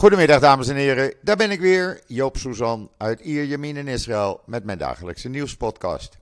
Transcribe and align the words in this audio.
Goedemiddag 0.00 0.40
dames 0.40 0.68
en 0.68 0.76
heren, 0.76 1.14
daar 1.22 1.36
ben 1.36 1.50
ik 1.50 1.60
weer, 1.60 2.00
Joop 2.06 2.36
Suzan 2.36 2.90
uit 2.96 3.20
Ierjemien 3.20 3.76
in 3.76 3.88
Israël 3.88 4.40
met 4.46 4.64
mijn 4.64 4.78
dagelijkse 4.78 5.28
nieuwspodcast. 5.28 6.18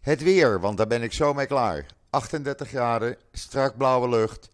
Het 0.00 0.22
weer, 0.22 0.60
want 0.60 0.76
daar 0.76 0.86
ben 0.86 1.02
ik 1.02 1.12
zo 1.12 1.34
mee 1.34 1.46
klaar. 1.46 1.86
38 2.10 2.68
graden, 2.68 3.16
strak 3.32 3.76
blauwe 3.76 4.08
lucht, 4.08 4.48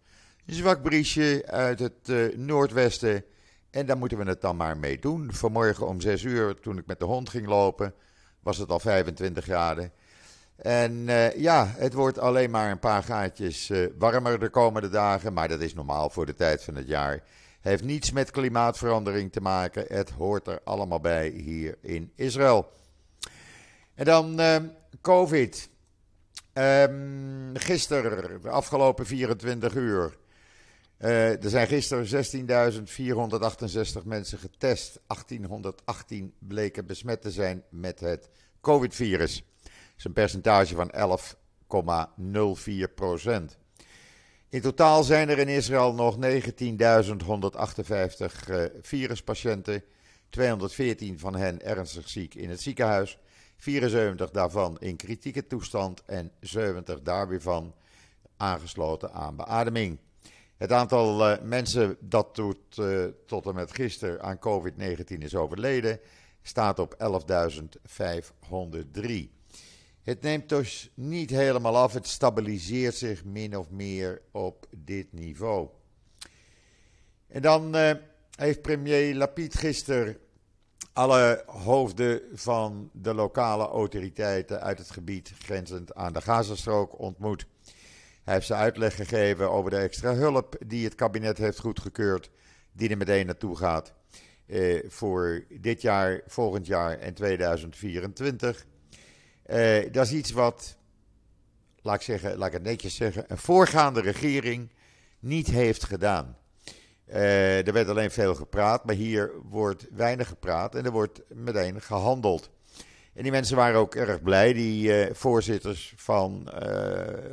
zwak 0.45 0.81
briesje 0.81 1.43
uit 1.47 1.79
het 1.79 2.09
uh, 2.09 2.35
noordwesten 2.35 3.23
en 3.71 3.85
daar 3.85 3.97
moeten 3.97 4.17
we 4.17 4.23
het 4.23 4.41
dan 4.41 4.55
maar 4.55 4.77
mee 4.77 4.99
doen. 4.99 5.29
Vanmorgen 5.33 5.87
om 5.87 6.01
6 6.01 6.23
uur 6.23 6.59
toen 6.59 6.77
ik 6.77 6.85
met 6.85 6.99
de 6.99 7.05
hond 7.05 7.29
ging 7.29 7.47
lopen 7.47 7.93
was 8.39 8.57
het 8.57 8.69
al 8.69 8.79
25 8.79 9.43
graden. 9.43 9.91
En 10.55 10.91
uh, 10.91 11.35
ja, 11.35 11.73
het 11.77 11.93
wordt 11.93 12.19
alleen 12.19 12.51
maar 12.51 12.71
een 12.71 12.79
paar 12.79 13.03
gaatjes 13.03 13.69
uh, 13.69 13.87
warmer 13.97 14.39
de 14.39 14.49
komende 14.49 14.89
dagen, 14.89 15.33
maar 15.33 15.47
dat 15.47 15.61
is 15.61 15.73
normaal 15.73 16.09
voor 16.09 16.25
de 16.25 16.35
tijd 16.35 16.63
van 16.63 16.75
het 16.75 16.87
jaar. 16.87 17.23
Heeft 17.59 17.83
niets 17.83 18.11
met 18.11 18.31
klimaatverandering 18.31 19.31
te 19.31 19.41
maken. 19.41 19.85
Het 19.87 20.09
hoort 20.09 20.47
er 20.47 20.61
allemaal 20.63 20.99
bij 20.99 21.29
hier 21.29 21.77
in 21.81 22.11
Israël. 22.15 22.71
En 23.93 24.05
dan 24.05 24.39
uh, 24.39 24.55
COVID. 25.01 25.69
Um, 26.53 27.51
gisteren, 27.53 28.41
de 28.41 28.49
afgelopen 28.49 29.05
24 29.05 29.75
uur. 29.75 30.17
Uh, 30.99 31.43
er 31.43 31.49
zijn 31.49 31.67
gisteren 31.67 32.25
16.468 34.01 34.03
mensen 34.03 34.37
getest. 34.37 34.99
1818 35.07 36.33
bleken 36.39 36.85
besmet 36.85 37.21
te 37.21 37.31
zijn 37.31 37.63
met 37.69 37.99
het 37.99 38.29
COVID-virus. 38.61 39.43
Dat 39.63 39.71
is 39.97 40.03
een 40.03 40.13
percentage 40.13 40.75
van 40.75 40.91
11,04 42.87 42.93
procent. 42.95 43.57
In 44.49 44.61
totaal 44.61 45.03
zijn 45.03 45.29
er 45.29 45.39
in 45.39 45.47
Israël 45.47 45.93
nog 45.93 46.17
19.158 46.17 46.21
uh, 48.49 48.63
viruspatiënten. 48.81 49.83
214 50.29 51.19
van 51.19 51.35
hen 51.35 51.61
ernstig 51.61 52.09
ziek 52.09 52.35
in 52.35 52.49
het 52.49 52.61
ziekenhuis. 52.61 53.17
74 53.57 54.31
daarvan 54.31 54.79
in 54.79 54.95
kritieke 54.95 55.47
toestand 55.47 56.03
en 56.05 56.31
70 56.39 57.01
daar 57.01 57.27
weer 57.27 57.41
van 57.41 57.73
aangesloten 58.37 59.13
aan 59.13 59.35
beademing. 59.35 59.97
Het 60.57 60.71
aantal 60.71 61.31
uh, 61.31 61.37
mensen 61.41 61.97
dat 61.99 62.33
tot, 62.33 62.77
uh, 62.79 63.05
tot 63.25 63.45
en 63.45 63.55
met 63.55 63.73
gisteren 63.73 64.21
aan 64.21 64.39
COVID-19 64.39 65.17
is 65.17 65.35
overleden 65.35 65.99
staat 66.41 66.79
op 66.79 66.95
11.503. 69.01 69.38
Het 70.09 70.21
neemt 70.21 70.49
dus 70.49 70.91
niet 70.93 71.29
helemaal 71.29 71.77
af, 71.77 71.93
het 71.93 72.07
stabiliseert 72.07 72.95
zich 72.95 73.25
min 73.25 73.57
of 73.57 73.69
meer 73.69 74.21
op 74.31 74.65
dit 74.77 75.13
niveau. 75.13 75.67
En 77.27 77.41
dan 77.41 77.75
uh, 77.75 77.91
heeft 78.35 78.61
premier 78.61 79.15
Lapid 79.15 79.55
gisteren 79.55 80.17
alle 80.93 81.43
hoofden 81.45 82.21
van 82.33 82.89
de 82.93 83.13
lokale 83.13 83.67
autoriteiten 83.67 84.61
uit 84.61 84.77
het 84.77 84.89
gebied 84.89 85.33
grenzend 85.39 85.95
aan 85.95 86.13
de 86.13 86.21
Gazastrook 86.21 86.99
ontmoet. 86.99 87.45
Hij 88.23 88.33
heeft 88.33 88.47
ze 88.47 88.53
uitleg 88.53 88.95
gegeven 88.95 89.51
over 89.51 89.71
de 89.71 89.77
extra 89.77 90.13
hulp 90.13 90.55
die 90.67 90.83
het 90.83 90.95
kabinet 90.95 91.37
heeft 91.37 91.59
goedgekeurd, 91.59 92.29
die 92.71 92.89
er 92.89 92.97
meteen 92.97 93.25
naartoe 93.25 93.57
gaat 93.57 93.93
eh, 94.45 94.83
voor 94.87 95.45
dit 95.59 95.81
jaar, 95.81 96.21
volgend 96.27 96.67
jaar 96.67 96.97
en 96.97 97.13
2024. 97.13 98.65
Uh, 99.51 99.91
dat 99.91 100.05
is 100.05 100.11
iets 100.11 100.31
wat, 100.31 100.77
laat 101.81 101.95
ik, 101.95 102.01
zeggen, 102.01 102.37
laat 102.37 102.47
ik 102.47 102.53
het 102.53 102.63
netjes 102.63 102.95
zeggen, 102.95 103.25
een 103.27 103.37
voorgaande 103.37 104.01
regering 104.01 104.71
niet 105.19 105.47
heeft 105.47 105.83
gedaan. 105.83 106.37
Uh, 107.07 107.67
er 107.67 107.73
werd 107.73 107.89
alleen 107.89 108.11
veel 108.11 108.35
gepraat, 108.35 108.85
maar 108.85 108.95
hier 108.95 109.31
wordt 109.43 109.87
weinig 109.91 110.27
gepraat 110.27 110.75
en 110.75 110.85
er 110.85 110.91
wordt 110.91 111.21
meteen 111.27 111.81
gehandeld. 111.81 112.49
En 113.13 113.23
die 113.23 113.31
mensen 113.31 113.55
waren 113.55 113.79
ook 113.79 113.95
erg 113.95 114.21
blij, 114.21 114.53
die 114.53 115.07
uh, 115.07 115.13
voorzitters 115.13 115.93
van 115.95 116.49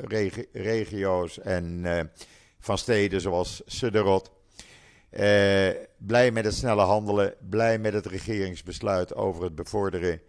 regi 0.00 0.46
regio's 0.52 1.38
en 1.38 1.84
van 2.58 2.78
steden 2.78 3.20
zoals 3.20 3.62
Sudderot. 3.66 4.30
blij 5.96 6.30
met 6.30 6.44
het 6.44 6.54
snelle 6.54 6.82
handelen, 6.82 7.34
blij 7.48 7.78
met 7.78 7.92
het 7.92 8.06
regeringsbesluit 8.06 9.14
over 9.14 9.44
het 9.44 9.54
bevorderen 9.54 10.20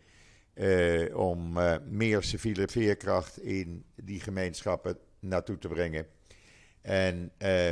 uh, 0.60 1.18
om 1.18 1.58
uh, 1.58 1.76
meer 1.86 2.24
civiele 2.24 2.68
veerkracht 2.68 3.42
in 3.42 3.86
die 3.96 4.20
gemeenschappen 4.20 4.98
naartoe 5.20 5.58
te 5.58 5.68
brengen. 5.68 6.08
En 6.82 7.32
uh, 7.40 7.72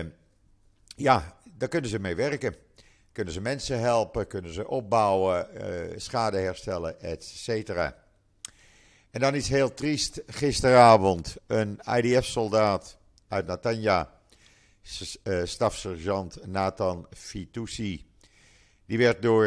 ja, 0.96 1.38
daar 1.58 1.70
kunnen 1.70 1.90
ze 1.90 2.00
mee 2.00 2.16
werken. 2.16 2.56
Kunnen 3.12 3.34
ze 3.34 3.42
mensen 3.42 3.80
helpen, 3.80 4.28
kunnen 4.28 4.54
ze 4.54 4.68
opbouwen, 4.68 5.48
schade 6.02 6.38
herstellen, 6.38 7.00
et 7.02 7.24
cetera. 7.24 7.96
En 9.12 9.20
dan 9.20 9.36
iets 9.36 9.50
heel 9.50 9.74
triest. 9.74 10.22
Gisteravond 10.28 11.36
een 11.48 11.80
IDF-soldaat 11.98 12.98
uit 13.28 13.46
Natanja, 13.46 14.20
stafsergeant 15.44 16.48
Nathan 16.48 17.08
Fitoussi. 17.14 18.06
Die 18.86 18.98
werd 18.98 19.22
door 19.22 19.46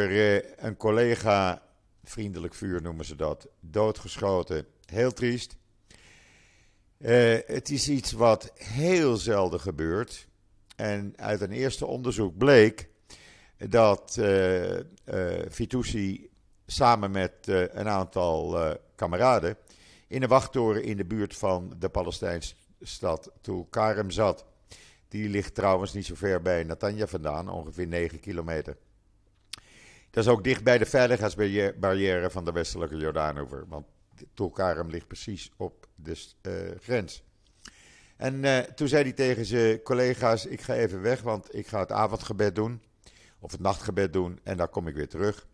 een 0.57 0.77
collega 0.77 1.63
vriendelijk 2.11 2.55
vuur 2.55 2.83
noemen 2.83 3.05
ze 3.05 3.17
dat, 3.17 3.49
doodgeschoten. 3.61 4.67
Heel 4.85 5.13
triest. 5.13 5.57
Uh, 6.99 7.39
het 7.47 7.71
is 7.71 7.89
iets 7.89 8.13
wat 8.13 8.53
heel 8.55 9.17
zelden 9.17 9.61
gebeurt. 9.61 10.29
En 10.77 11.13
uit 11.17 11.41
een 11.41 11.53
eerste 11.53 11.87
onderzoek 11.87 12.39
bleek 12.39 12.89
dat 13.69 14.17
uh, 14.19 14.77
uh, 14.77 14.83
Fitoussi 15.51 16.31
samen 16.67 17.11
met 17.11 17.33
een 17.73 17.89
aantal 17.89 18.77
kameraden 18.95 19.57
in 20.09 20.23
een 20.23 20.29
wachttoren 20.29 20.83
in 20.83 20.97
de 20.97 21.05
buurt 21.05 21.37
van 21.37 21.75
de 21.79 21.89
Palestijnse 21.89 22.55
stad 22.81 23.33
Tulkarem 23.41 24.11
zat. 24.11 24.45
Die 25.09 25.29
ligt 25.29 25.55
trouwens 25.55 25.93
niet 25.93 26.07
zo 26.07 26.15
ver 26.15 26.43
bij 26.43 26.65
Natanja 26.65 27.07
vandaan, 27.07 27.49
ongeveer 27.49 27.87
9 27.87 28.21
kilometer. 28.21 28.77
Dat 30.11 30.25
is 30.25 30.31
ook 30.31 30.45
dicht 30.45 30.65
bij 30.65 30.79
de 30.79 30.87
veiligheidsbarrière 30.87 32.31
van 32.31 32.45
de 32.45 32.53
westelijke 32.53 32.97
Jordaanover. 32.97 33.65
Want 33.69 33.87
Tulkarem 34.35 34.91
ligt 34.91 35.07
precies 35.07 35.51
op 35.57 35.89
de 35.95 36.25
uh, 36.43 36.53
grens. 36.81 37.23
En 38.17 38.35
uh, 38.45 38.59
toen 38.59 38.89
zei 38.89 39.03
hij 39.03 39.13
tegen 39.13 39.45
zijn 39.45 39.83
collega's: 39.83 40.47
Ik 40.47 40.61
ga 40.61 40.75
even 40.75 41.03
weg, 41.03 41.21
want 41.21 41.55
ik 41.55 41.67
ga 41.67 41.79
het 41.79 41.93
avondgebed 41.93 42.55
doen. 42.55 42.83
Of 43.39 43.53
het 43.53 43.61
nachtgebed 43.61 44.13
doen. 44.13 44.41
En 44.43 44.57
dan 44.57 44.71
kom 44.71 44.89
ik 44.89 44.95
weer 44.95 45.09
terug. 45.09 45.47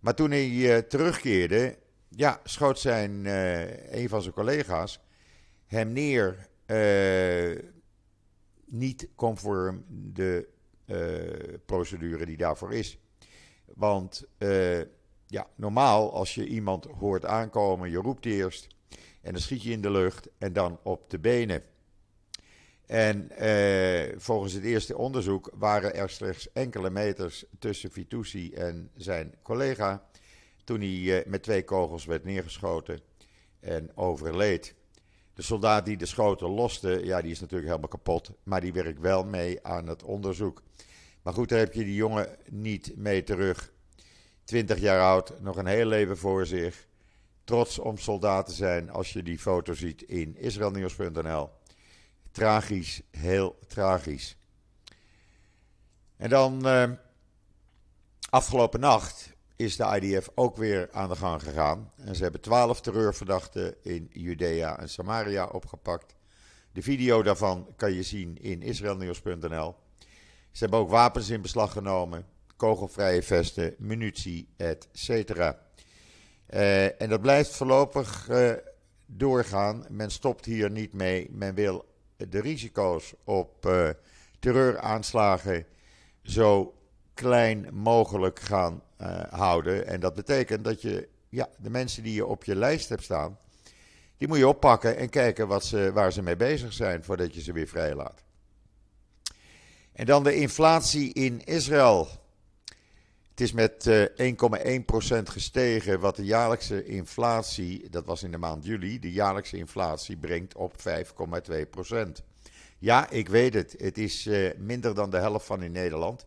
Maar 0.00 0.14
toen 0.14 0.30
hij 0.30 0.48
uh, 0.48 0.76
terugkeerde, 0.76 1.78
ja, 2.08 2.40
schoot 2.44 2.78
zijn, 2.78 3.24
een 3.94 4.08
van 4.08 4.22
zijn 4.22 4.34
collega's 4.34 5.00
hem 5.66 5.92
neer. 5.92 6.48
niet 8.64 9.08
conform 9.14 9.84
de 9.88 10.48
procedure 11.66 12.26
die 12.26 12.36
daarvoor 12.36 12.74
is. 12.74 12.98
Want 13.74 14.24
uh, 14.38 14.80
ja, 15.26 15.46
normaal 15.54 16.12
als 16.12 16.34
je 16.34 16.46
iemand 16.46 16.84
hoort 16.84 17.24
aankomen, 17.24 17.90
je 17.90 17.96
roept 17.98 18.26
eerst 18.26 18.66
en 19.22 19.32
dan 19.32 19.40
schiet 19.40 19.62
je 19.62 19.70
in 19.70 19.80
de 19.80 19.90
lucht 19.90 20.28
en 20.38 20.52
dan 20.52 20.78
op 20.82 21.10
de 21.10 21.18
benen. 21.18 21.62
En 22.86 23.30
uh, 23.40 24.18
volgens 24.18 24.52
het 24.52 24.64
eerste 24.64 24.96
onderzoek 24.96 25.50
waren 25.54 25.94
er 25.94 26.10
slechts 26.10 26.52
enkele 26.52 26.90
meters 26.90 27.44
tussen 27.58 27.90
Fitoussi 27.90 28.52
en 28.52 28.90
zijn 28.96 29.34
collega 29.42 30.08
toen 30.64 30.80
hij 30.80 30.88
uh, 30.88 31.26
met 31.26 31.42
twee 31.42 31.64
kogels 31.64 32.04
werd 32.04 32.24
neergeschoten 32.24 33.00
en 33.60 33.96
overleed. 33.96 34.74
De 35.34 35.42
soldaat 35.42 35.84
die 35.84 35.96
de 35.96 36.06
schoten 36.06 36.48
loste, 36.48 37.00
ja, 37.04 37.20
die 37.20 37.30
is 37.30 37.40
natuurlijk 37.40 37.68
helemaal 37.68 37.88
kapot, 37.88 38.30
maar 38.42 38.60
die 38.60 38.72
werkt 38.72 39.00
wel 39.00 39.24
mee 39.24 39.66
aan 39.66 39.86
het 39.86 40.02
onderzoek. 40.02 40.62
Maar 41.26 41.34
goed, 41.34 41.48
daar 41.48 41.58
heb 41.58 41.72
je 41.72 41.84
die 41.84 41.94
jongen 41.94 42.28
niet 42.50 42.96
mee 42.96 43.22
terug. 43.22 43.72
20 44.44 44.78
jaar 44.78 45.00
oud, 45.00 45.40
nog 45.40 45.56
een 45.56 45.66
heel 45.66 45.86
leven 45.86 46.18
voor 46.18 46.46
zich. 46.46 46.86
Trots 47.44 47.78
om 47.78 47.98
soldaat 47.98 48.46
te 48.46 48.52
zijn 48.52 48.90
als 48.90 49.12
je 49.12 49.22
die 49.22 49.38
foto 49.38 49.74
ziet 49.74 50.02
in 50.02 50.36
israelnieuws.nl. 50.36 51.50
Tragisch, 52.30 53.02
heel 53.10 53.58
tragisch. 53.66 54.36
En 56.16 56.30
dan 56.30 56.66
uh, 56.66 56.90
afgelopen 58.30 58.80
nacht 58.80 59.32
is 59.56 59.76
de 59.76 60.00
IDF 60.00 60.28
ook 60.34 60.56
weer 60.56 60.88
aan 60.92 61.08
de 61.08 61.16
gang 61.16 61.42
gegaan. 61.42 61.92
En 61.96 62.16
ze 62.16 62.22
hebben 62.22 62.40
twaalf 62.40 62.80
terreurverdachten 62.80 63.74
in 63.82 64.08
Judea 64.12 64.78
en 64.78 64.88
Samaria 64.88 65.46
opgepakt. 65.46 66.14
De 66.72 66.82
video 66.82 67.22
daarvan 67.22 67.72
kan 67.76 67.92
je 67.92 68.02
zien 68.02 68.38
in 68.42 68.62
israelnieuws.nl. 68.62 69.84
Ze 70.56 70.62
hebben 70.62 70.80
ook 70.80 70.90
wapens 70.90 71.30
in 71.30 71.40
beslag 71.40 71.72
genomen, 71.72 72.26
kogelvrije 72.56 73.22
vesten, 73.22 73.74
munitie, 73.78 74.48
etc. 74.56 75.10
Uh, 75.10 77.00
en 77.00 77.08
dat 77.08 77.20
blijft 77.20 77.50
voorlopig 77.50 78.28
uh, 78.30 78.52
doorgaan. 79.06 79.84
Men 79.88 80.10
stopt 80.10 80.44
hier 80.44 80.70
niet 80.70 80.92
mee. 80.92 81.28
Men 81.30 81.54
wil 81.54 81.84
de 82.16 82.40
risico's 82.40 83.14
op 83.24 83.66
uh, 83.66 83.88
terreuraanslagen 84.38 85.66
zo 86.22 86.74
klein 87.14 87.68
mogelijk 87.72 88.40
gaan 88.40 88.82
houden. 89.30 89.86
En 89.86 90.00
dat 90.00 90.14
betekent 90.14 90.64
dat 90.64 90.82
je 90.82 91.08
ja, 91.28 91.48
de 91.58 91.70
mensen 91.70 92.02
die 92.02 92.14
je 92.14 92.26
op 92.26 92.44
je 92.44 92.56
lijst 92.56 92.88
hebt 92.88 93.02
staan, 93.02 93.38
die 94.16 94.28
moet 94.28 94.38
je 94.38 94.48
oppakken 94.48 94.96
en 94.96 95.08
kijken 95.08 95.48
wat 95.48 95.64
ze, 95.64 95.92
waar 95.92 96.12
ze 96.12 96.22
mee 96.22 96.36
bezig 96.36 96.72
zijn 96.72 97.04
voordat 97.04 97.34
je 97.34 97.42
ze 97.42 97.52
weer 97.52 97.68
vrijlaat. 97.68 98.25
En 99.96 100.06
dan 100.06 100.24
de 100.24 100.34
inflatie 100.34 101.12
in 101.12 101.44
Israël. 101.44 102.08
Het 103.30 103.40
is 103.40 103.52
met 103.52 103.90
1,1% 103.90 105.22
gestegen, 105.22 106.00
wat 106.00 106.16
de 106.16 106.24
jaarlijkse 106.24 106.84
inflatie, 106.84 107.90
dat 107.90 108.04
was 108.04 108.22
in 108.22 108.30
de 108.30 108.38
maand 108.38 108.64
juli, 108.64 108.98
de 108.98 109.12
jaarlijkse 109.12 109.56
inflatie 109.56 110.16
brengt 110.16 110.54
op 110.54 110.74
5,2%. 110.78 111.96
Ja, 112.78 113.10
ik 113.10 113.28
weet 113.28 113.54
het. 113.54 113.74
Het 113.78 113.98
is 113.98 114.28
minder 114.56 114.94
dan 114.94 115.10
de 115.10 115.16
helft 115.16 115.46
van 115.46 115.62
in 115.62 115.72
Nederland. 115.72 116.26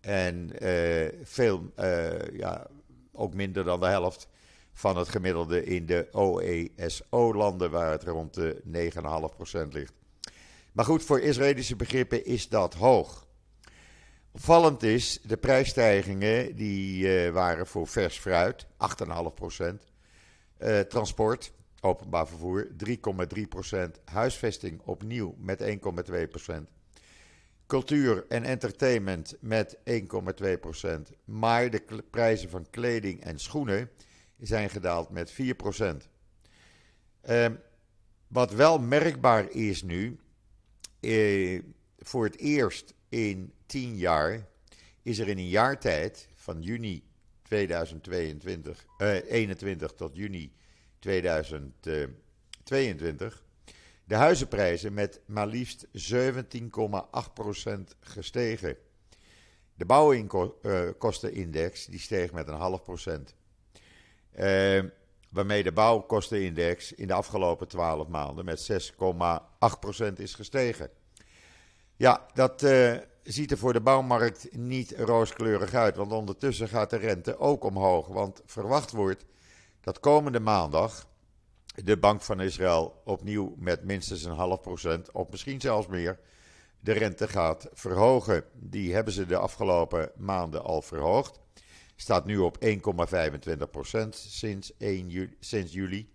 En 0.00 0.50
veel, 1.22 1.72
ja, 2.32 2.66
ook 3.12 3.34
minder 3.34 3.64
dan 3.64 3.80
de 3.80 3.86
helft 3.86 4.28
van 4.72 4.96
het 4.96 5.08
gemiddelde 5.08 5.64
in 5.64 5.86
de 5.86 6.08
OESO-landen, 6.12 7.70
waar 7.70 7.90
het 7.90 8.02
rond 8.02 8.34
de 8.34 8.62
9,5% 8.64 9.72
ligt. 9.72 9.92
Maar 10.78 10.86
goed, 10.86 11.04
voor 11.04 11.20
Israëlische 11.20 11.76
begrippen 11.76 12.24
is 12.24 12.48
dat 12.48 12.74
hoog. 12.74 13.26
Opvallend 14.30 14.82
is, 14.82 15.20
de 15.22 15.36
prijsstijgingen 15.36 16.56
die 16.56 17.04
uh, 17.04 17.30
waren 17.30 17.66
voor 17.66 17.86
vers 17.86 18.18
fruit, 18.18 18.66
8,5%. 18.66 18.68
Uh, 20.58 20.80
transport, 20.80 21.52
openbaar 21.80 22.28
vervoer, 22.28 22.68
3,3%. 22.88 22.94
Huisvesting 24.04 24.80
opnieuw 24.84 25.34
met 25.38 25.62
1,2%. 25.62 26.54
Cultuur 27.66 28.24
en 28.28 28.44
entertainment 28.44 29.36
met 29.40 29.76
1,2%. 29.76 29.80
Maar 31.24 31.70
de 31.70 32.02
prijzen 32.10 32.50
van 32.50 32.66
kleding 32.70 33.24
en 33.24 33.38
schoenen 33.38 33.90
zijn 34.40 34.70
gedaald 34.70 35.10
met 35.10 35.32
4%. 35.32 35.34
Uh, 35.36 37.44
ehm, 37.44 37.54
wat 38.28 38.52
wel 38.52 38.78
merkbaar 38.78 39.50
is 39.50 39.82
nu, 39.82 40.18
uh, 41.00 41.62
voor 41.98 42.24
het 42.24 42.38
eerst 42.38 42.94
in 43.08 43.52
10 43.66 43.96
jaar 43.96 44.46
is 45.02 45.18
er 45.18 45.28
in 45.28 45.38
een 45.38 45.48
jaar 45.48 45.80
tijd, 45.80 46.28
van 46.34 46.62
juni 46.62 47.02
2022, 47.42 48.86
uh, 48.98 49.30
21 49.30 49.92
tot 49.92 50.16
juni 50.16 50.52
2022, 50.98 53.44
de 54.04 54.14
huizenprijzen 54.14 54.94
met 54.94 55.20
maar 55.26 55.46
liefst 55.46 55.86
17,8% 55.86 55.90
gestegen. 58.00 58.76
De 59.74 59.84
bouwkostenindex 59.84 61.86
die 61.86 62.00
steeg 62.00 62.32
met 62.32 62.48
een 62.48 62.54
half 62.54 62.82
procent. 62.82 63.34
Uh, 64.38 64.82
waarmee 65.28 65.62
de 65.62 65.72
bouwkostenindex 65.72 66.92
in 66.92 67.06
de 67.06 67.12
afgelopen 67.12 67.68
12 67.68 68.08
maanden 68.08 68.44
met 68.44 68.92
6,8% 70.02 70.12
is 70.16 70.34
gestegen. 70.34 70.90
Ja, 71.96 72.26
dat 72.34 72.62
uh, 72.62 72.96
ziet 73.22 73.50
er 73.50 73.58
voor 73.58 73.72
de 73.72 73.80
bouwmarkt 73.80 74.56
niet 74.56 74.94
rooskleurig 74.96 75.74
uit, 75.74 75.96
want 75.96 76.12
ondertussen 76.12 76.68
gaat 76.68 76.90
de 76.90 76.96
rente 76.96 77.38
ook 77.38 77.64
omhoog. 77.64 78.06
Want 78.06 78.42
verwacht 78.46 78.90
wordt 78.90 79.24
dat 79.80 80.00
komende 80.00 80.40
maandag 80.40 81.06
de 81.84 81.96
Bank 81.96 82.22
van 82.22 82.40
Israël 82.40 83.00
opnieuw 83.04 83.54
met 83.56 83.84
minstens 83.84 84.24
een 84.24 84.34
half 84.34 84.60
procent, 84.60 85.12
of 85.12 85.30
misschien 85.30 85.60
zelfs 85.60 85.86
meer, 85.86 86.18
de 86.80 86.92
rente 86.92 87.28
gaat 87.28 87.68
verhogen. 87.72 88.44
Die 88.52 88.94
hebben 88.94 89.12
ze 89.12 89.26
de 89.26 89.36
afgelopen 89.36 90.10
maanden 90.16 90.64
al 90.64 90.82
verhoogd. 90.82 91.40
Staat 92.00 92.24
nu 92.24 92.38
op 92.38 92.58
1,25% 92.64 94.08
sinds, 94.10 94.76
1 94.76 95.08
juli, 95.08 95.36
sinds 95.40 95.72
juli. 95.72 96.08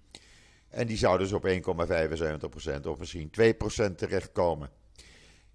En 0.69 0.87
die 0.87 0.97
zou 0.97 1.17
dus 1.17 1.31
op 1.31 1.47
1,75% 1.47 2.87
of 2.87 2.97
misschien 2.97 3.31
2% 3.91 3.95
terechtkomen. 3.95 4.69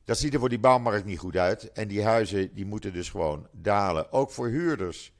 Dat 0.05 0.19
ziet 0.19 0.35
er 0.35 0.41
voor 0.41 0.49
die 0.49 0.59
bouwmarkt 0.59 1.05
niet 1.05 1.19
goed 1.19 1.37
uit. 1.37 1.73
En 1.73 1.89
die 1.89 2.03
huizen 2.03 2.55
die 2.55 2.67
moeten 2.67 2.93
dus 2.93 3.11
gewoon 3.11 3.47
dalen. 3.53 4.13
Ook 4.13 4.31
voor 4.31 4.49
huurders 4.49 5.13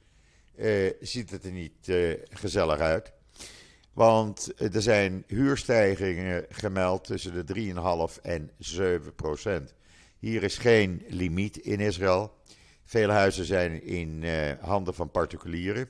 eh, 0.55 0.93
ziet 0.99 1.29
het 1.29 1.43
er 1.43 1.51
niet 1.51 1.89
eh, 1.89 2.11
gezellig 2.29 2.79
uit. 2.79 3.11
Want 3.93 4.53
er 4.73 4.81
zijn 4.81 5.23
huurstijgingen 5.27 6.45
gemeld 6.49 7.03
tussen 7.03 7.45
de 7.45 7.73
3,5 8.15 8.21
en 8.21 8.51
7 8.57 9.15
procent. 9.15 9.73
Hier 10.19 10.43
is 10.43 10.57
geen 10.57 11.03
limiet 11.07 11.57
in 11.57 11.79
Israël. 11.79 12.37
Veel 12.89 13.09
huizen 13.09 13.45
zijn 13.45 13.83
in 13.83 14.21
uh, 14.21 14.51
handen 14.61 14.93
van 14.93 15.11
particulieren. 15.11 15.89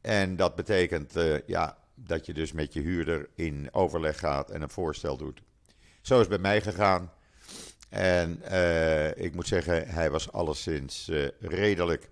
En 0.00 0.36
dat 0.36 0.54
betekent 0.54 1.16
uh, 1.16 1.38
ja, 1.46 1.78
dat 1.94 2.26
je 2.26 2.34
dus 2.34 2.52
met 2.52 2.72
je 2.72 2.80
huurder 2.80 3.28
in 3.34 3.68
overleg 3.72 4.18
gaat 4.18 4.50
en 4.50 4.62
een 4.62 4.70
voorstel 4.70 5.16
doet. 5.16 5.42
Zo 6.00 6.14
is 6.14 6.20
het 6.20 6.28
bij 6.28 6.38
mij 6.38 6.60
gegaan. 6.60 7.12
En 7.88 8.42
uh, 8.50 9.16
ik 9.16 9.34
moet 9.34 9.46
zeggen, 9.46 9.88
hij 9.88 10.10
was 10.10 10.32
alleszins 10.32 11.10
redelijk. 11.40 12.10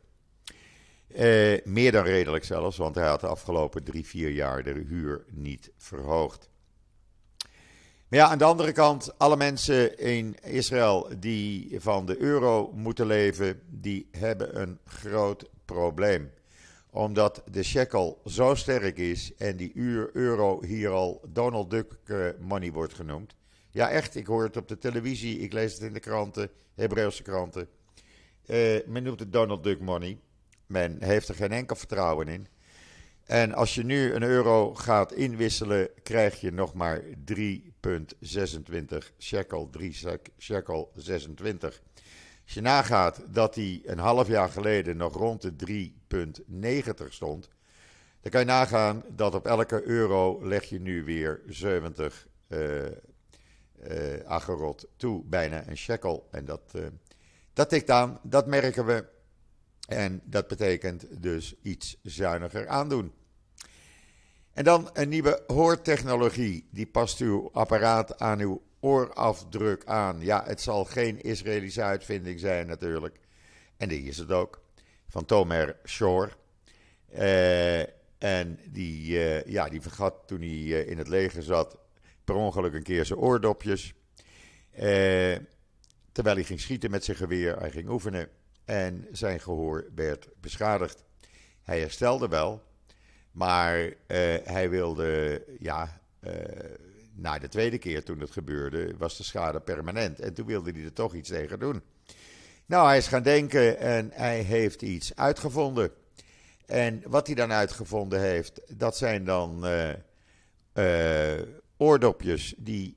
meer 1.64 1.92
dan 1.92 2.04
redelijk 2.04 2.44
zelfs, 2.44 2.76
want 2.76 2.94
hij 2.94 3.08
had 3.08 3.20
de 3.20 3.26
afgelopen 3.26 3.84
drie, 3.84 4.06
vier 4.06 4.30
jaar 4.30 4.62
de 4.62 4.84
huur 4.88 5.24
niet 5.30 5.70
verhoogd. 5.76 6.50
Maar 8.12 8.20
ja, 8.20 8.28
aan 8.28 8.38
de 8.38 8.44
andere 8.44 8.72
kant, 8.72 9.18
alle 9.18 9.36
mensen 9.36 9.98
in 9.98 10.36
Israël 10.42 11.08
die 11.18 11.80
van 11.80 12.06
de 12.06 12.20
euro 12.20 12.72
moeten 12.74 13.06
leven, 13.06 13.60
die 13.68 14.08
hebben 14.10 14.60
een 14.60 14.78
groot 14.84 15.48
probleem. 15.64 16.30
Omdat 16.90 17.42
de 17.50 17.62
shekel 17.62 18.20
zo 18.26 18.54
sterk 18.54 18.98
is 18.98 19.34
en 19.36 19.56
die 19.56 19.72
euro 20.12 20.62
hier 20.64 20.90
al 20.90 21.20
Donald 21.28 21.70
Duck 21.70 21.96
eh, 22.04 22.26
money 22.40 22.72
wordt 22.72 22.94
genoemd. 22.94 23.34
Ja, 23.70 23.90
echt, 23.90 24.14
ik 24.14 24.26
hoor 24.26 24.42
het 24.42 24.56
op 24.56 24.68
de 24.68 24.78
televisie, 24.78 25.38
ik 25.38 25.52
lees 25.52 25.72
het 25.72 25.82
in 25.82 25.92
de 25.92 26.00
kranten, 26.00 26.50
Hebreeuwse 26.74 27.22
kranten. 27.22 27.68
Uh, 28.46 28.86
men 28.86 29.02
noemt 29.02 29.20
het 29.20 29.32
Donald 29.32 29.62
Duck 29.62 29.80
money. 29.80 30.18
Men 30.66 31.02
heeft 31.02 31.28
er 31.28 31.34
geen 31.34 31.52
enkel 31.52 31.76
vertrouwen 31.76 32.28
in. 32.28 32.46
En 33.26 33.54
als 33.54 33.74
je 33.74 33.84
nu 33.84 34.12
een 34.12 34.22
euro 34.22 34.74
gaat 34.74 35.12
inwisselen, 35.12 35.88
krijg 36.02 36.40
je 36.40 36.52
nog 36.52 36.74
maar 36.74 37.02
3,26 37.34 38.98
shekel, 39.18 39.70
3 39.70 39.96
shekel 40.38 40.90
26. 40.94 41.82
Als 42.44 42.54
je 42.54 42.60
nagaat 42.60 43.22
dat 43.28 43.54
die 43.54 43.88
een 43.90 43.98
half 43.98 44.28
jaar 44.28 44.48
geleden 44.48 44.96
nog 44.96 45.14
rond 45.14 45.42
de 45.58 45.90
3,90 47.04 47.08
stond, 47.08 47.48
dan 48.20 48.30
kan 48.30 48.40
je 48.40 48.46
nagaan 48.46 49.02
dat 49.08 49.34
op 49.34 49.46
elke 49.46 49.82
euro 49.82 50.46
leg 50.46 50.64
je 50.64 50.80
nu 50.80 51.04
weer 51.04 51.40
70 51.46 52.26
uh, 52.48 52.84
uh, 52.84 52.90
agerot 54.24 54.88
toe, 54.96 55.24
bijna 55.24 55.68
een 55.68 55.76
shekel. 55.76 56.28
En 56.30 56.44
dat, 56.44 56.60
uh, 56.76 56.86
dat 57.52 57.68
tikt 57.68 57.90
aan, 57.90 58.20
dat 58.22 58.46
merken 58.46 58.86
we. 58.86 59.04
En 59.88 60.20
dat 60.24 60.48
betekent 60.48 61.22
dus 61.22 61.54
iets 61.62 61.96
zuiniger 62.02 62.68
aandoen. 62.68 63.12
En 64.52 64.64
dan 64.64 64.90
een 64.92 65.08
nieuwe 65.08 65.42
hoortechnologie. 65.46 66.68
Die 66.70 66.86
past 66.86 67.20
uw 67.20 67.50
apparaat 67.52 68.18
aan 68.18 68.40
uw 68.40 68.62
oorafdruk 68.80 69.84
aan. 69.84 70.20
Ja, 70.20 70.44
het 70.46 70.60
zal 70.60 70.84
geen 70.84 71.20
Israëlische 71.20 71.82
uitvinding 71.82 72.40
zijn 72.40 72.66
natuurlijk. 72.66 73.18
En 73.76 73.88
die 73.88 74.02
is 74.02 74.18
het 74.18 74.32
ook. 74.32 74.62
Van 75.08 75.24
Tomer 75.24 75.76
Shore. 75.86 76.30
Uh, 77.14 77.80
en 78.18 78.58
die, 78.70 79.10
uh, 79.10 79.44
ja, 79.44 79.68
die 79.68 79.80
vergat 79.80 80.14
toen 80.26 80.40
hij 80.40 80.48
uh, 80.48 80.88
in 80.88 80.98
het 80.98 81.08
leger 81.08 81.42
zat 81.42 81.78
per 82.24 82.34
ongeluk 82.34 82.74
een 82.74 82.82
keer 82.82 83.04
zijn 83.04 83.18
oordopjes. 83.18 83.94
terwijl 86.12 86.36
hij 86.36 86.44
ging 86.44 86.60
schieten 86.60 86.90
met 86.90 87.04
zijn 87.04 87.16
geweer. 87.16 87.58
Hij 87.58 87.70
ging 87.70 87.88
oefenen. 87.88 88.28
En 88.64 89.08
zijn 89.12 89.40
gehoor 89.40 89.86
werd 89.94 90.28
beschadigd. 90.40 91.04
Hij 91.62 91.80
herstelde 91.80 92.28
wel. 92.28 92.62
Maar 93.32 93.84
uh, 93.84 93.94
hij 94.44 94.70
wilde, 94.70 95.42
ja, 95.58 96.00
uh, 96.20 96.32
na 97.14 97.38
de 97.38 97.48
tweede 97.48 97.78
keer 97.78 98.04
toen 98.04 98.20
het 98.20 98.30
gebeurde, 98.30 98.96
was 98.96 99.16
de 99.16 99.22
schade 99.22 99.60
permanent. 99.60 100.20
En 100.20 100.34
toen 100.34 100.46
wilde 100.46 100.70
hij 100.70 100.84
er 100.84 100.92
toch 100.92 101.14
iets 101.14 101.28
tegen 101.28 101.58
doen. 101.58 101.82
Nou, 102.66 102.86
hij 102.86 102.96
is 102.96 103.06
gaan 103.06 103.22
denken 103.22 103.78
en 103.78 104.10
hij 104.12 104.40
heeft 104.40 104.82
iets 104.82 105.16
uitgevonden. 105.16 105.90
En 106.66 107.02
wat 107.06 107.26
hij 107.26 107.36
dan 107.36 107.52
uitgevonden 107.52 108.20
heeft, 108.20 108.78
dat 108.78 108.96
zijn 108.96 109.24
dan 109.24 109.66
uh, 110.74 111.40
oordopjes 111.76 112.54
die 112.56 112.96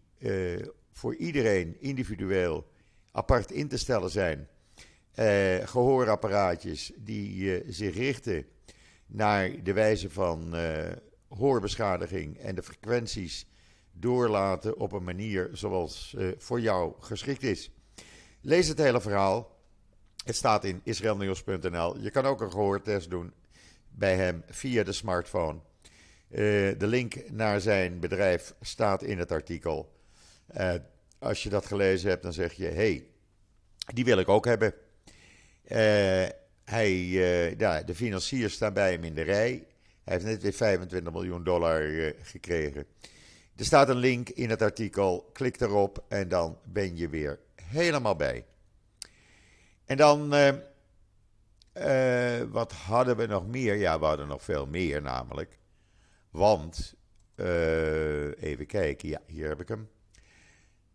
voor 0.92 1.16
iedereen 1.16 1.82
individueel 1.82 2.68
apart 3.12 3.52
in 3.52 3.68
te 3.68 3.78
stellen 3.78 4.10
zijn. 4.10 4.48
Gehoorapparaatjes 5.64 6.92
die 6.96 7.64
zich 7.68 7.96
richten 7.96 8.46
naar 9.06 9.64
de 9.64 9.74
wijze 9.74 10.10
van 10.10 10.56
uh, 10.56 10.92
hoorbeschadiging 11.28 12.38
en 12.38 12.56
de 12.56 12.64
frequenties 12.64 13.48
doorlaten 13.92 14.78
op 14.78 14.92
een 14.92 15.04
manier 15.04 15.50
zoals 15.52 16.16
voor 16.38 16.60
jou 16.60 16.94
geschikt 17.00 17.44
is. 17.44 17.72
Lees 18.42 18.68
het 18.68 18.78
hele 18.78 19.02
verhaal 19.02 19.54
Het 20.26 20.36
staat 20.36 20.64
in 20.64 20.82
israelnieuws.nl. 20.84 22.00
Je 22.00 22.12
kan 22.12 22.26
ook 22.26 22.42
een 22.42 22.52
gehoortest 22.52 23.10
doen 23.10 23.34
bij 23.90 24.16
hem 24.16 24.44
via 24.48 24.84
de 24.84 24.92
smartphone. 24.92 25.60
De 26.30 26.76
link 26.80 27.30
naar 27.30 27.62
zijn 27.62 28.00
bedrijf 28.00 28.56
staat 28.62 29.04
in 29.04 29.18
het 29.18 29.32
artikel. 29.32 29.96
Als 31.20 31.44
je 31.44 31.50
dat 31.50 31.66
gelezen 31.66 32.10
hebt, 32.10 32.24
dan 32.24 32.34
zeg 32.34 32.54
je: 32.54 32.66
hey, 32.66 33.08
die 33.94 34.06
wil 34.06 34.18
ik 34.18 34.30
ook 34.30 34.46
hebben. 34.46 34.74
Uh, 35.68 36.26
hij, 36.64 36.96
ja, 37.58 37.82
de 37.82 37.96
financiers 37.96 38.54
staan 38.54 38.74
bij 38.74 38.92
hem 38.92 39.04
in 39.04 39.14
de 39.14 39.22
rij. 39.22 39.68
Hij 40.04 40.14
heeft 40.14 40.26
net 40.26 40.42
weer 40.42 40.54
25 40.54 41.14
miljoen 41.14 41.44
dollar 41.44 42.14
gekregen. 42.22 42.86
Er 43.56 43.66
staat 43.66 43.90
een 43.90 43.96
link 43.96 44.30
in 44.30 44.50
het 44.50 44.62
artikel. 44.62 45.30
Klik 45.34 45.60
erop 45.62 46.06
en 46.08 46.28
dan 46.28 46.58
ben 46.64 46.98
je 46.98 47.10
weer 47.10 47.40
helemaal 47.56 48.16
bij. 48.16 48.46
En 49.86 49.98
dan, 49.98 50.30
wat 52.52 52.72
hadden 52.72 53.18
we 53.18 53.26
nog 53.26 53.48
meer? 53.48 53.76
Ja, 53.76 54.00
we 54.00 54.06
hadden 54.06 54.28
nog 54.28 54.44
veel 54.44 54.66
meer 54.66 55.02
namelijk. 55.02 55.60
Want, 56.30 56.96
even 58.40 58.66
kijken, 58.68 59.10
ja, 59.10 59.22
hier 59.28 59.48
heb 59.48 59.62
ik 59.62 59.68
hem. 59.68 59.90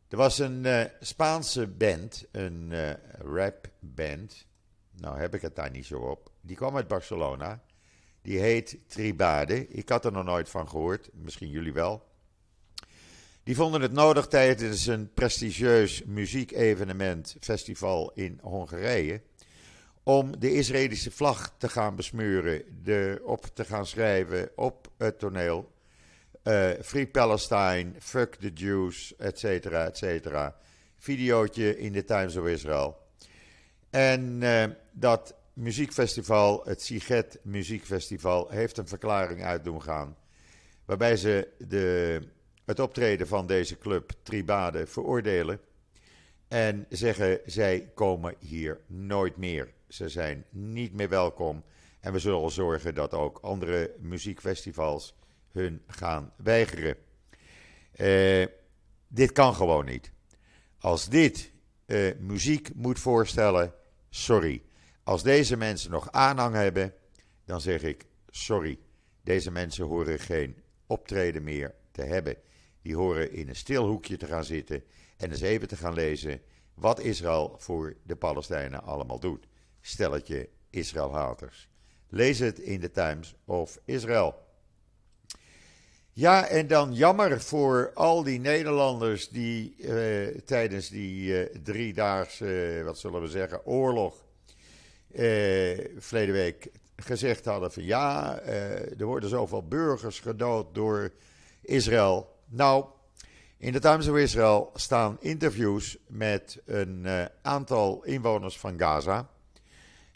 Er 0.09 0.17
was 0.17 0.39
een 0.39 0.91
Spaanse 1.01 1.67
band, 1.67 2.27
een 2.33 2.73
rapband. 3.19 4.49
Nou 4.97 5.19
heb 5.19 5.35
ik 5.35 5.43
het 5.43 5.57
daar 5.57 5.71
niet 5.71 5.87
zo 5.87 5.99
op. 5.99 6.31
Die 6.41 6.57
kwam 6.57 6.77
uit 6.77 6.89
Barcelona. 6.89 7.63
Die 8.23 8.39
heet 8.39 8.79
Tribade. 8.87 9.69
Ik 9.69 9.89
had 9.89 10.05
er 10.05 10.13
nog 10.13 10.25
nooit 10.25 10.49
van 10.49 10.69
gehoord. 10.69 11.11
Misschien 11.13 11.49
jullie 11.49 11.73
wel. 11.73 12.09
Die 13.43 13.55
vonden 13.55 13.81
het 13.81 13.93
nodig 13.93 14.27
tijdens 14.27 14.87
een 14.87 15.13
prestigieus 15.13 16.03
muziekevenement, 16.05 17.37
festival 17.41 18.13
in 18.15 18.39
Hongarije, 18.43 19.23
om 20.03 20.41
de 20.41 20.55
Israëlische 20.55 21.11
vlag 21.11 21.55
te 21.59 21.69
gaan 21.69 21.97
besmeuren, 21.97 22.83
de, 22.83 23.21
op 23.25 23.47
te 23.55 23.65
gaan 23.65 23.87
schrijven 23.87 24.51
op 24.57 24.91
het 24.97 25.19
toneel. 25.19 25.73
Uh, 26.45 26.71
Free 26.83 27.07
Palestine, 27.07 27.93
fuck 27.99 28.35
the 28.35 28.53
Jews, 28.53 29.17
et 29.17 29.39
cetera, 29.39 29.87
et 29.87 29.97
cetera. 29.97 30.57
Videootje 30.99 31.79
in 31.79 31.93
de 31.93 32.05
Times 32.05 32.37
of 32.37 32.47
Israel. 32.47 33.00
En 33.91 34.41
uh, 34.43 34.65
dat 34.93 35.35
muziekfestival, 35.53 36.63
het 36.65 36.83
Siget 36.83 37.39
Muziekfestival, 37.43 38.49
heeft 38.49 38.79
een 38.79 38.89
verklaring 38.89 39.45
uit 39.45 39.65
doen 39.65 39.83
gaan. 39.83 40.17
Waarbij 40.85 41.17
ze 41.17 41.49
de 41.59 42.21
het 42.71 42.81
optreden 42.81 43.27
van 43.27 43.47
deze 43.47 43.79
club 43.79 44.13
Tribade 44.23 44.87
veroordelen. 44.87 45.61
En 46.49 46.87
zeggen 46.89 47.41
zij 47.47 47.91
komen 47.95 48.35
hier 48.39 48.81
nooit 48.87 49.37
meer. 49.37 49.73
Ze 49.89 50.09
zijn 50.09 50.45
niet 50.51 50.93
meer 50.93 51.09
welkom. 51.09 51.63
En 52.01 52.13
we 52.13 52.19
zullen 52.19 52.51
zorgen 52.51 52.95
dat 52.95 53.15
ook 53.15 53.39
andere 53.39 53.95
muziekfestivals 53.99 55.15
hun 55.53 55.83
gaan 55.87 56.33
weigeren. 56.37 56.97
Uh, 57.97 58.47
dit 59.09 59.33
kan 59.33 59.55
gewoon 59.55 59.85
niet. 59.85 60.13
Als 60.79 61.09
dit 61.09 61.53
uh, 61.87 62.13
muziek 62.19 62.75
moet 62.75 62.99
voorstellen, 62.99 63.73
sorry. 64.11 64.63
Als 65.03 65.23
deze 65.23 65.57
mensen 65.57 65.91
nog 65.91 66.13
aanhang 66.13 66.55
hebben, 66.55 66.95
dan 67.45 67.61
zeg 67.61 67.83
ik 67.83 68.07
sorry. 68.29 68.79
Deze 69.23 69.51
mensen 69.51 69.85
horen 69.85 70.19
geen 70.19 70.63
optreden 70.87 71.43
meer 71.43 71.75
te 71.91 72.03
hebben. 72.03 72.37
Die 72.83 72.97
horen 72.97 73.33
in 73.33 73.49
een 73.49 73.57
stil 73.57 73.87
hoekje 73.87 74.17
te 74.17 74.27
gaan 74.27 74.45
zitten 74.45 74.85
en 75.17 75.31
eens 75.31 75.41
even 75.41 75.69
te 75.69 75.77
gaan 75.77 75.95
lezen 75.95 76.41
wat 76.75 77.01
Israël 77.01 77.55
voor 77.59 77.97
de 78.03 78.17
Palestijnen 78.17 78.83
allemaal 78.83 79.21
doet. 79.21 79.47
Stelletje 79.81 80.49
Israël-haters. 80.71 81.69
Lees 82.09 82.39
het 82.39 82.59
in 82.59 82.81
de 82.81 82.91
Times 82.91 83.35
of 83.45 83.79
Israel. 83.85 84.49
Ja, 86.13 86.47
en 86.47 86.67
dan 86.67 86.95
jammer 86.95 87.41
voor 87.41 87.91
al 87.95 88.23
die 88.23 88.41
Nederlanders 88.41 89.29
die 89.29 89.75
eh, 89.79 90.39
tijdens 90.45 90.89
die 90.89 91.23
uh, 91.23 91.57
driedaagse, 91.63 92.83
wat 92.85 92.99
zullen 92.99 93.21
we 93.21 93.29
zeggen, 93.29 93.67
oorlog 93.67 94.15
uh, 94.15 95.79
verleden 95.99 96.35
week 96.35 96.71
gezegd 96.97 97.45
hadden 97.45 97.73
van 97.73 97.85
ja, 97.85 98.39
er 98.99 99.05
worden 99.05 99.29
zoveel 99.29 99.69
burgers 99.69 100.21
gedood 100.21 100.75
door 100.75 101.13
Israël. 101.63 102.37
Nou, 102.49 102.85
in 103.57 103.73
de 103.73 103.81
Times 103.81 104.09
of 104.09 104.17
Israel 104.17 104.71
staan 104.75 105.17
interviews 105.21 105.99
met 106.07 106.63
een 106.65 107.07
aantal 107.43 108.05
inwoners 108.05 108.59
van 108.59 108.79
Gaza. 108.79 109.29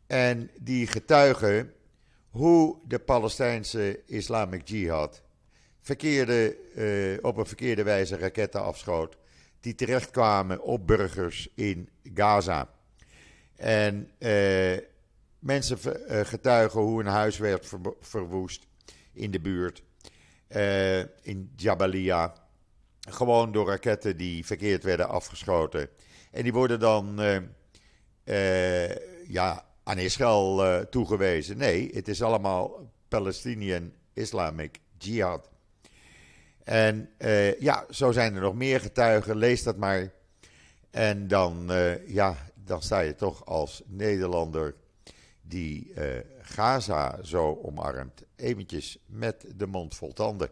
En 0.06 0.50
die 0.60 0.86
getuigen 0.86 1.72
hoe 2.30 2.78
de 2.86 2.98
Palestijnse 2.98 4.00
Islamic 4.06 4.68
Jihad 4.68 5.23
verkeerde, 5.84 6.56
uh, 6.76 7.18
op 7.22 7.36
een 7.36 7.46
verkeerde 7.46 7.82
wijze 7.82 8.16
raketten 8.16 8.62
afschoot. 8.62 9.16
Die 9.60 9.74
terechtkwamen 9.74 10.62
op 10.62 10.86
burgers 10.86 11.48
in 11.54 11.88
Gaza. 12.14 12.70
En 13.56 14.10
uh, 14.18 14.78
mensen 15.38 15.78
getuigen 16.26 16.80
hoe 16.80 17.00
een 17.00 17.06
huis 17.06 17.38
werd 17.38 17.66
ver 17.66 17.80
verwoest 18.00 18.66
in 19.12 19.30
de 19.30 19.40
buurt. 19.40 19.82
In 21.22 21.52
Jabalia. 21.56 22.34
Gewoon 23.00 23.52
door 23.52 23.66
raketten 23.66 24.16
die 24.16 24.46
verkeerd 24.46 24.84
werden 24.84 25.08
afgeschoten. 25.08 25.88
En 26.30 26.42
die 26.42 26.52
worden 26.52 26.80
dan 26.80 27.20
ja, 29.26 29.64
aan 29.82 29.98
Israël 29.98 30.84
toegewezen. 30.90 31.56
Nee, 31.56 31.90
het 31.94 32.08
is 32.08 32.22
allemaal 32.22 32.90
Palestinian 33.08 33.92
Islamic 34.12 34.80
Jihad. 34.98 35.52
En 36.64 37.10
ja, 37.58 37.84
zo 37.90 38.12
zijn 38.12 38.34
er 38.34 38.40
nog 38.40 38.54
meer 38.54 38.80
getuigen. 38.80 39.36
Lees 39.36 39.62
dat 39.62 39.76
maar. 39.76 40.12
En 40.90 41.28
dan, 41.28 41.70
ja, 42.06 42.36
dan 42.54 42.82
sta 42.82 43.00
je 43.00 43.14
toch 43.14 43.46
als 43.46 43.82
Nederlander 43.86 44.74
die 45.46 45.92
uh, 45.96 46.04
Gaza 46.42 47.18
zo 47.22 47.60
omarmt, 47.62 48.22
eventjes 48.36 48.98
met 49.06 49.44
de 49.56 49.66
mond 49.66 49.94
vol 49.94 50.12
tanden. 50.12 50.48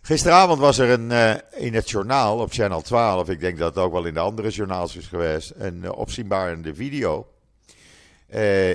Gisteravond 0.00 0.58
was 0.58 0.78
er 0.78 0.90
een, 0.90 1.40
in 1.50 1.74
het 1.74 1.90
journaal 1.90 2.38
op 2.38 2.52
Channel 2.52 2.80
12, 2.80 3.28
ik 3.28 3.40
denk 3.40 3.58
dat 3.58 3.74
het 3.74 3.84
ook 3.84 3.92
wel 3.92 4.04
in 4.04 4.14
de 4.14 4.20
andere 4.20 4.48
journaals 4.48 4.96
is 4.96 5.06
geweest, 5.06 5.52
een 5.56 5.92
opzienbarende 5.92 6.74
video. 6.74 7.26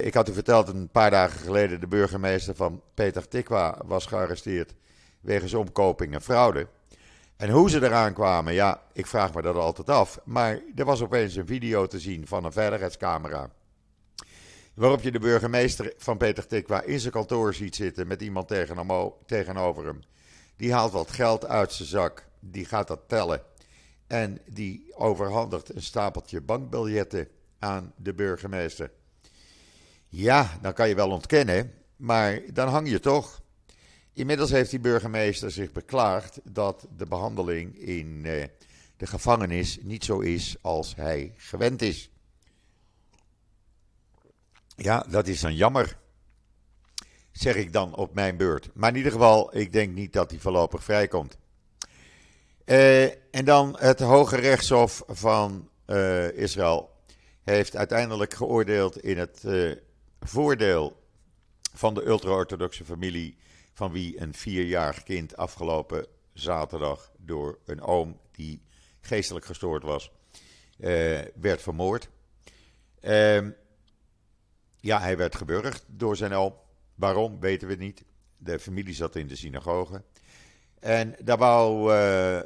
ik 0.01 0.13
had 0.13 0.29
u 0.29 0.33
verteld, 0.33 0.67
een 0.67 0.89
paar 0.89 1.11
dagen 1.11 1.39
geleden 1.39 1.79
de 1.79 1.87
burgemeester 1.87 2.55
van 2.55 2.81
Peter 2.93 3.27
Tikwa 3.27 3.77
was 3.85 4.05
gearresteerd 4.05 4.73
wegens 5.21 5.53
omkoping 5.53 6.13
en 6.13 6.21
fraude. 6.21 6.67
En 7.37 7.49
hoe 7.49 7.69
ze 7.69 7.83
eraan 7.83 8.13
kwamen, 8.13 8.53
ja, 8.53 8.81
ik 8.93 9.07
vraag 9.07 9.33
me 9.33 9.41
dat 9.41 9.55
altijd 9.55 9.89
af. 9.89 10.19
Maar 10.23 10.59
er 10.75 10.85
was 10.85 11.01
opeens 11.01 11.35
een 11.35 11.45
video 11.45 11.87
te 11.87 11.99
zien 11.99 12.27
van 12.27 12.45
een 12.45 12.51
veiligheidscamera 12.51 13.49
Waarop 14.73 15.01
je 15.01 15.11
de 15.11 15.19
burgemeester 15.19 15.93
van 15.97 16.17
Peter 16.17 16.47
Tikwa 16.47 16.81
in 16.81 16.99
zijn 16.99 17.11
kantoor 17.13 17.53
ziet 17.53 17.75
zitten 17.75 18.07
met 18.07 18.21
iemand 18.21 18.47
tegenover 19.25 19.85
hem. 19.85 19.99
Die 20.55 20.73
haalt 20.73 20.91
wat 20.91 21.11
geld 21.11 21.45
uit 21.45 21.73
zijn 21.73 21.87
zak, 21.87 22.25
die 22.39 22.65
gaat 22.65 22.87
dat 22.87 22.99
tellen. 23.07 23.41
En 24.07 24.39
die 24.45 24.91
overhandigt 24.95 25.75
een 25.75 25.81
stapeltje 25.81 26.41
bankbiljetten 26.41 27.27
aan 27.59 27.93
de 27.95 28.13
burgemeester. 28.13 28.91
Ja, 30.07 30.57
dan 30.61 30.73
kan 30.73 30.89
je 30.89 30.95
wel 30.95 31.09
ontkennen, 31.09 31.73
maar 31.95 32.41
dan 32.53 32.67
hang 32.67 32.89
je 32.89 32.99
toch. 32.99 33.40
Inmiddels 34.21 34.51
heeft 34.51 34.69
die 34.69 34.79
burgemeester 34.79 35.51
zich 35.51 35.71
beklaagd 35.71 36.39
dat 36.43 36.87
de 36.97 37.05
behandeling 37.05 37.77
in 37.77 38.21
eh, 38.25 38.43
de 38.97 39.07
gevangenis 39.07 39.79
niet 39.81 40.05
zo 40.05 40.19
is 40.19 40.55
als 40.61 40.95
hij 40.95 41.33
gewend 41.37 41.81
is. 41.81 42.09
Ja, 44.75 45.05
dat 45.09 45.27
is 45.27 45.41
dan 45.41 45.55
jammer. 45.55 45.97
Zeg 47.31 47.55
ik 47.55 47.73
dan 47.73 47.95
op 47.95 48.13
mijn 48.13 48.37
beurt. 48.37 48.69
Maar 48.73 48.89
in 48.89 48.95
ieder 48.95 49.11
geval, 49.11 49.57
ik 49.57 49.71
denk 49.71 49.93
niet 49.93 50.13
dat 50.13 50.31
hij 50.31 50.39
voorlopig 50.39 50.83
vrijkomt. 50.83 51.37
Uh, 52.65 53.03
en 53.35 53.45
dan 53.45 53.75
het 53.79 53.99
Hoge 53.99 54.35
Rechtshof 54.35 55.03
van 55.07 55.69
uh, 55.87 56.37
Israël 56.37 56.89
heeft 57.43 57.75
uiteindelijk 57.75 58.33
geoordeeld 58.33 59.03
in 59.03 59.17
het 59.17 59.43
voordeel 60.19 61.03
van 61.73 61.93
de 61.93 62.05
ultra-orthodoxe 62.05 62.85
familie. 62.85 63.39
Van 63.81 63.91
wie 63.91 64.21
een 64.21 64.33
vierjarig 64.33 65.03
kind 65.03 65.37
afgelopen 65.37 66.05
zaterdag 66.33 67.11
door 67.17 67.59
een 67.65 67.81
oom 67.81 68.19
die 68.31 68.61
geestelijk 68.99 69.45
gestoord 69.45 69.83
was, 69.83 70.11
werd 71.35 71.61
vermoord. 71.61 72.09
Uh, 73.01 73.47
ja, 74.79 74.99
hij 74.99 75.17
werd 75.17 75.35
geburgd 75.35 75.85
door 75.87 76.15
zijn 76.15 76.33
oom. 76.33 76.53
Waarom, 76.95 77.39
weten 77.39 77.67
we 77.67 77.75
niet. 77.75 78.03
De 78.37 78.59
familie 78.59 78.93
zat 78.93 79.15
in 79.15 79.27
de 79.27 79.35
synagoge. 79.35 80.03
En 80.79 81.15
daar 81.23 81.37
wou 81.37 81.87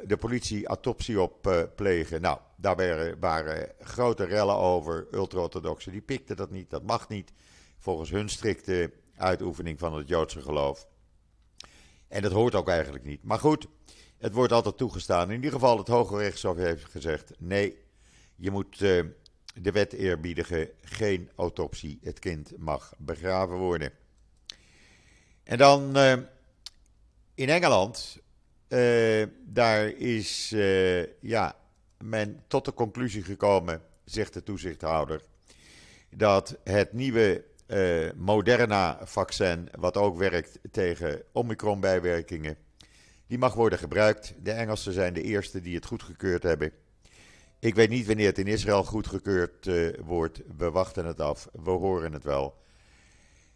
de 0.06 0.16
politie 0.16 0.66
autopsie 0.66 1.20
op 1.20 1.66
plegen. 1.74 2.20
Nou, 2.20 2.38
daar 2.56 2.76
waren, 2.76 3.20
waren 3.20 3.72
grote 3.80 4.24
rellen 4.24 4.56
over. 4.56 5.06
Ultra-orthodoxen 5.10 5.92
die 5.92 6.00
pikten 6.00 6.36
dat 6.36 6.50
niet, 6.50 6.70
dat 6.70 6.82
mag 6.82 7.08
niet. 7.08 7.32
Volgens 7.78 8.10
hun 8.10 8.28
strikte 8.28 8.92
uitoefening 9.16 9.78
van 9.78 9.94
het 9.94 10.08
Joodse 10.08 10.40
geloof. 10.40 10.86
En 12.08 12.22
dat 12.22 12.32
hoort 12.32 12.54
ook 12.54 12.68
eigenlijk 12.68 13.04
niet. 13.04 13.22
Maar 13.22 13.38
goed, 13.38 13.66
het 14.18 14.32
wordt 14.32 14.52
altijd 14.52 14.76
toegestaan. 14.76 15.28
In 15.30 15.36
ieder 15.36 15.52
geval, 15.52 15.78
het 15.78 15.88
Hoge 15.88 16.16
Rechtshof 16.16 16.56
heeft 16.56 16.84
gezegd: 16.84 17.32
nee, 17.38 17.78
je 18.36 18.50
moet 18.50 18.80
uh, 18.80 19.04
de 19.54 19.72
wet 19.72 19.92
eerbiedigen. 19.92 20.68
Geen 20.82 21.30
autopsie. 21.36 21.98
Het 22.02 22.18
kind 22.18 22.58
mag 22.58 22.92
begraven 22.98 23.56
worden. 23.56 23.92
En 25.42 25.58
dan 25.58 25.96
uh, 25.96 26.12
in 27.34 27.48
Engeland. 27.48 28.18
Uh, 28.68 29.26
daar 29.44 29.88
is 29.88 30.48
ja, 31.20 31.56
men 31.98 32.42
tot 32.46 32.64
de 32.64 32.74
conclusie 32.74 33.22
gekomen, 33.22 33.82
zegt 34.04 34.32
de 34.32 34.42
toezichthouder, 34.42 35.22
dat 36.10 36.58
het 36.64 36.92
nieuwe 36.92 37.44
uh, 37.66 38.10
Moderna-vaccin, 38.16 39.68
wat 39.78 39.96
ook 39.96 40.18
werkt 40.18 40.58
tegen 40.70 41.22
Omicron-bijwerkingen, 41.32 42.56
die 43.26 43.38
mag 43.38 43.54
worden 43.54 43.78
gebruikt. 43.78 44.34
De 44.42 44.52
Engelsen 44.52 44.92
zijn 44.92 45.14
de 45.14 45.22
eerste 45.22 45.60
die 45.60 45.74
het 45.74 45.86
goedgekeurd 45.86 46.42
hebben. 46.42 46.72
Ik 47.58 47.74
weet 47.74 47.88
niet 47.88 48.06
wanneer 48.06 48.26
het 48.26 48.38
in 48.38 48.46
Israël 48.46 48.84
goedgekeurd 48.84 49.66
uh, 49.66 49.98
wordt. 50.04 50.40
We 50.56 50.70
wachten 50.70 51.04
het 51.04 51.20
af. 51.20 51.48
We 51.52 51.70
horen 51.70 52.12
het 52.12 52.24
wel. 52.24 52.54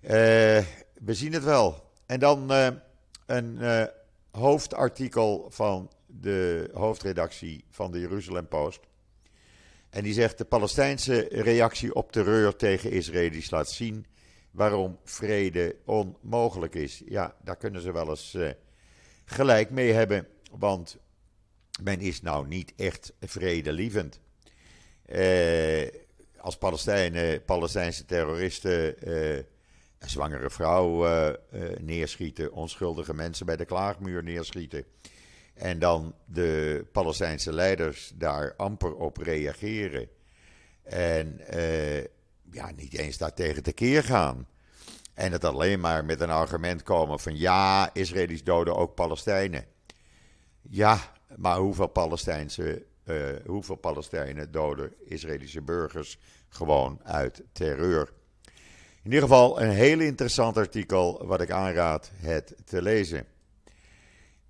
Uh, 0.03 0.11
we 0.11 1.15
zien 1.15 1.33
het 1.33 1.45
wel. 1.45 1.91
En 2.07 2.21
dan 2.21 2.51
een 3.27 3.89
hoofdartikel 4.31 5.47
van 5.51 5.91
de 6.07 6.71
hoofdredactie 6.73 7.65
van 7.71 7.91
de 7.91 8.01
Jeruzalem 8.01 8.49
Post. 8.49 8.81
En 9.91 10.03
die 10.03 10.13
zegt: 10.13 10.39
De 10.39 10.45
Palestijnse 10.45 11.29
reactie 11.31 11.95
op 11.95 12.13
terreur 12.13 12.57
tegen 12.57 12.91
Israëli's 12.91 13.51
laat 13.51 13.71
zien 13.71 14.07
waarom 14.51 14.99
vrede 15.05 15.77
onmogelijk 15.85 16.75
is. 16.75 17.03
Ja, 17.07 17.37
daar 17.45 17.57
kunnen 17.57 17.81
ze 17.81 17.93
wel 17.93 18.09
eens 18.09 18.35
uh, 18.35 18.51
gelijk 19.25 19.71
mee 19.71 19.93
hebben, 19.93 20.27
want 20.51 20.97
men 21.83 22.01
is 22.01 22.23
nou 22.23 22.47
niet 22.47 22.73
echt 22.77 23.13
vredelievend. 23.21 24.21
Uh, 25.07 25.89
als 26.37 26.59
Palestijnen, 26.59 27.45
Palestijnse 27.45 28.05
terroristen 28.05 29.09
uh, 29.09 29.37
een 29.99 30.11
zwangere 30.11 30.51
vrouw 30.51 31.07
neerschieten, 31.81 32.53
onschuldige 32.53 33.15
mensen 33.15 33.47
bij 33.47 33.57
de 33.57 33.65
klaagmuur 33.65 34.23
neerschieten 34.23 34.85
en 35.61 35.79
dan 35.79 36.15
de 36.25 36.85
Palestijnse 36.93 37.53
leiders 37.53 38.13
daar 38.15 38.55
amper 38.57 38.95
op 38.95 39.17
reageren. 39.17 40.09
En 40.83 41.41
uh, 41.55 42.01
ja, 42.51 42.71
niet 42.77 42.95
eens 42.95 43.19
daartegen 43.19 43.63
tekeer 43.63 44.05
gaan. 44.05 44.49
En 45.15 45.33
het 45.33 45.45
alleen 45.45 45.81
maar 45.81 46.05
met 46.05 46.21
een 46.21 46.31
argument 46.31 46.83
komen 46.83 47.21
van 47.21 47.37
ja, 47.37 47.91
Israëli's 47.95 48.45
doden 48.45 48.77
ook 48.77 48.95
Palestijnen. 48.95 49.65
Ja, 50.63 50.99
maar 51.37 51.59
hoeveel, 51.59 51.87
Palestijnse, 51.87 52.85
uh, 53.05 53.25
hoeveel 53.47 53.77
Palestijnen 53.77 54.51
doden 54.51 54.95
Israëlische 55.05 55.63
burgers 55.63 56.19
gewoon 56.49 57.01
uit 57.03 57.43
terreur? 57.53 58.13
In 59.03 59.11
ieder 59.13 59.21
geval 59.21 59.63
een 59.63 59.71
heel 59.71 60.01
interessant 60.01 60.57
artikel 60.57 61.27
wat 61.27 61.41
ik 61.41 61.51
aanraad 61.51 62.11
het 62.15 62.55
te 62.65 62.83
lezen. 62.83 63.27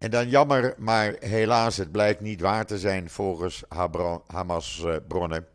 En 0.01 0.11
dan 0.11 0.29
jammer, 0.29 0.75
maar 0.79 1.17
helaas, 1.19 1.77
het 1.77 1.93
blijkt 1.93 2.21
niet 2.21 2.41
waar 2.41 2.67
te 2.67 2.79
zijn 2.79 3.11
volgens 3.11 3.63
Hamas-bronnen. 4.27 5.47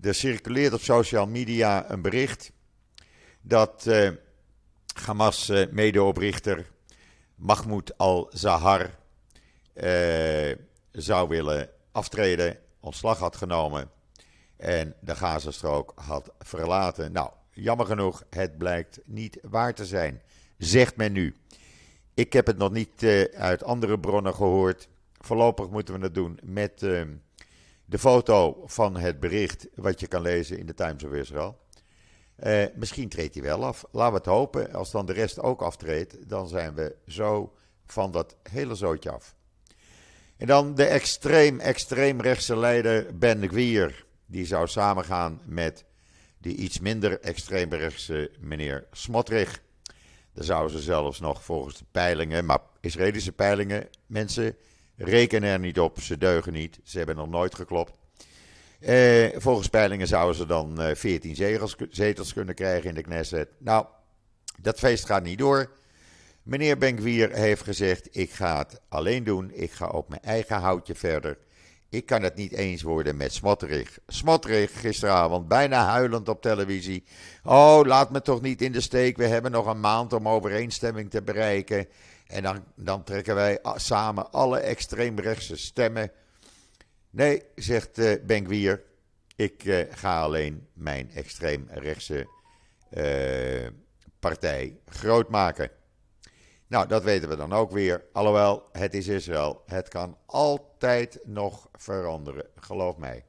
Er 0.00 0.14
circuleert 0.14 0.72
op 0.72 0.80
social 0.80 1.26
media 1.26 1.90
een 1.90 2.02
bericht 2.02 2.52
dat 3.40 3.84
uh, 3.86 4.10
Hamas-medeoprichter 5.04 6.70
Mahmoud 7.34 7.98
al-Zahar 7.98 8.90
zou 10.92 11.28
willen 11.28 11.68
aftreden, 11.92 12.58
ontslag 12.80 13.18
had 13.18 13.36
genomen 13.36 13.90
en 14.56 14.94
de 15.00 15.16
Gazastrook 15.16 15.92
had 15.94 16.32
verlaten. 16.38 17.12
Nou, 17.12 17.30
jammer 17.50 17.86
genoeg, 17.86 18.22
het 18.30 18.58
blijkt 18.58 19.00
niet 19.04 19.38
waar 19.42 19.74
te 19.74 19.86
zijn, 19.86 20.22
zegt 20.58 20.96
men 20.96 21.12
nu. 21.12 21.36
Ik 22.14 22.32
heb 22.32 22.46
het 22.46 22.56
nog 22.56 22.72
niet 22.72 23.02
uh, 23.02 23.22
uit 23.24 23.64
andere 23.64 23.98
bronnen 23.98 24.34
gehoord. 24.34 24.88
Voorlopig 25.20 25.70
moeten 25.70 25.94
we 25.94 26.04
het 26.04 26.14
doen 26.14 26.38
met 26.42 26.82
uh, 26.82 27.02
de 27.84 27.98
foto 27.98 28.62
van 28.66 28.96
het 28.96 29.20
bericht 29.20 29.68
wat 29.74 30.00
je 30.00 30.06
kan 30.06 30.22
lezen 30.22 30.58
in 30.58 30.66
de 30.66 30.74
Times 30.74 31.04
of 31.04 31.12
Israel. 31.12 31.58
Uh, 32.44 32.64
misschien 32.74 33.08
treedt 33.08 33.34
hij 33.34 33.42
wel 33.42 33.64
af. 33.64 33.84
Laten 33.92 34.12
we 34.12 34.18
het 34.18 34.26
hopen. 34.26 34.72
Als 34.72 34.90
dan 34.90 35.06
de 35.06 35.12
rest 35.12 35.40
ook 35.40 35.62
aftreedt, 35.62 36.28
dan 36.28 36.48
zijn 36.48 36.74
we 36.74 36.96
zo 37.06 37.52
van 37.86 38.10
dat 38.10 38.36
hele 38.42 38.74
zootje 38.74 39.10
af. 39.10 39.34
En 40.36 40.46
dan 40.46 40.74
de 40.74 40.84
extreem, 40.84 41.60
extreem 41.60 42.20
rechtse 42.20 42.56
leider 42.56 43.18
Ben 43.18 43.48
Gwier. 43.48 44.06
Die 44.26 44.46
zou 44.46 44.66
samengaan 44.68 45.40
met 45.44 45.84
die 46.38 46.56
iets 46.56 46.80
minder 46.80 47.20
extreemrechtse 47.20 48.30
meneer 48.40 48.86
Smotrich. 48.92 49.62
Daar 50.34 50.44
zouden 50.44 50.70
ze 50.78 50.82
zelfs 50.82 51.20
nog 51.20 51.44
volgens 51.44 51.78
de 51.78 51.84
peilingen, 51.90 52.44
maar 52.44 52.58
Israëlische 52.80 53.32
peilingen, 53.32 53.88
mensen 54.06 54.56
rekenen 54.96 55.48
er 55.48 55.58
niet 55.58 55.80
op, 55.80 56.00
ze 56.00 56.18
deugen 56.18 56.52
niet, 56.52 56.80
ze 56.84 56.96
hebben 56.96 57.16
nog 57.16 57.28
nooit 57.28 57.54
geklopt. 57.54 57.98
Eh, 58.80 59.28
volgens 59.36 59.68
peilingen 59.68 60.06
zouden 60.06 60.36
ze 60.36 60.46
dan 60.46 60.80
eh, 60.80 60.94
14 60.94 61.36
zetels, 61.36 61.76
zetels, 61.90 62.32
kunnen 62.32 62.54
krijgen 62.54 62.88
in 62.88 62.94
de 62.94 63.02
Knesset. 63.02 63.48
Nou, 63.58 63.86
dat 64.60 64.78
feest 64.78 65.04
gaat 65.04 65.22
niet 65.22 65.38
door. 65.38 65.70
Meneer 66.42 66.78
Benkwier 66.78 67.30
heeft 67.32 67.62
gezegd: 67.62 68.16
ik 68.16 68.30
ga 68.30 68.58
het 68.58 68.80
alleen 68.88 69.24
doen, 69.24 69.50
ik 69.52 69.72
ga 69.72 69.86
op 69.86 70.08
mijn 70.08 70.22
eigen 70.22 70.56
houtje 70.56 70.94
verder. 70.94 71.38
Ik 71.94 72.06
kan 72.06 72.22
het 72.22 72.34
niet 72.34 72.52
eens 72.52 72.82
worden 72.82 73.16
met 73.16 73.32
Smotterig. 73.32 73.98
Smotterig 74.06 74.80
gisteravond 74.80 75.48
bijna 75.48 75.84
huilend 75.84 76.28
op 76.28 76.42
televisie. 76.42 77.04
Oh, 77.44 77.80
laat 77.84 78.10
me 78.10 78.22
toch 78.22 78.40
niet 78.40 78.62
in 78.62 78.72
de 78.72 78.80
steek. 78.80 79.16
We 79.16 79.26
hebben 79.26 79.50
nog 79.50 79.66
een 79.66 79.80
maand 79.80 80.12
om 80.12 80.28
overeenstemming 80.28 81.10
te 81.10 81.22
bereiken. 81.22 81.88
En 82.26 82.42
dan, 82.42 82.64
dan 82.74 83.04
trekken 83.04 83.34
wij 83.34 83.58
samen 83.74 84.32
alle 84.32 84.58
extreemrechtse 84.58 85.56
stemmen. 85.56 86.10
Nee, 87.10 87.42
zegt 87.54 87.98
uh, 87.98 88.14
Benkwier. 88.26 88.82
Ik 89.36 89.64
uh, 89.64 89.78
ga 89.90 90.20
alleen 90.20 90.66
mijn 90.72 91.10
extreemrechtse 91.10 92.28
uh, 92.90 93.68
partij 94.18 94.78
groot 94.86 95.28
maken. 95.28 95.70
Nou, 96.74 96.86
dat 96.86 97.02
weten 97.02 97.28
we 97.28 97.36
dan 97.36 97.52
ook 97.52 97.70
weer. 97.70 98.04
Alhoewel, 98.12 98.68
het 98.72 98.94
is 98.94 99.08
Israël. 99.08 99.62
Het 99.66 99.88
kan 99.88 100.16
altijd 100.26 101.18
nog 101.24 101.68
veranderen, 101.72 102.46
geloof 102.56 102.96
mij. 102.96 103.24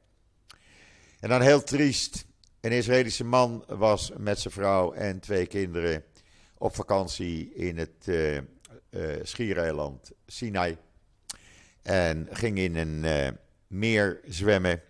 En 1.20 1.28
dan 1.28 1.40
heel 1.40 1.62
triest. 1.62 2.26
Een 2.60 2.72
Israëlische 2.72 3.24
man 3.24 3.64
was 3.66 4.12
met 4.16 4.38
zijn 4.38 4.54
vrouw 4.54 4.92
en 4.92 5.20
twee 5.20 5.46
kinderen 5.46 6.04
op 6.58 6.74
vakantie 6.74 7.54
in 7.54 7.78
het 7.78 8.06
uh, 8.06 8.34
uh, 8.36 8.42
schiereiland 9.22 10.12
Sinai. 10.26 10.76
En 11.82 12.28
ging 12.30 12.58
in 12.58 12.76
een 12.76 13.04
uh, 13.04 13.28
meer 13.66 14.20
zwemmen, 14.24 14.82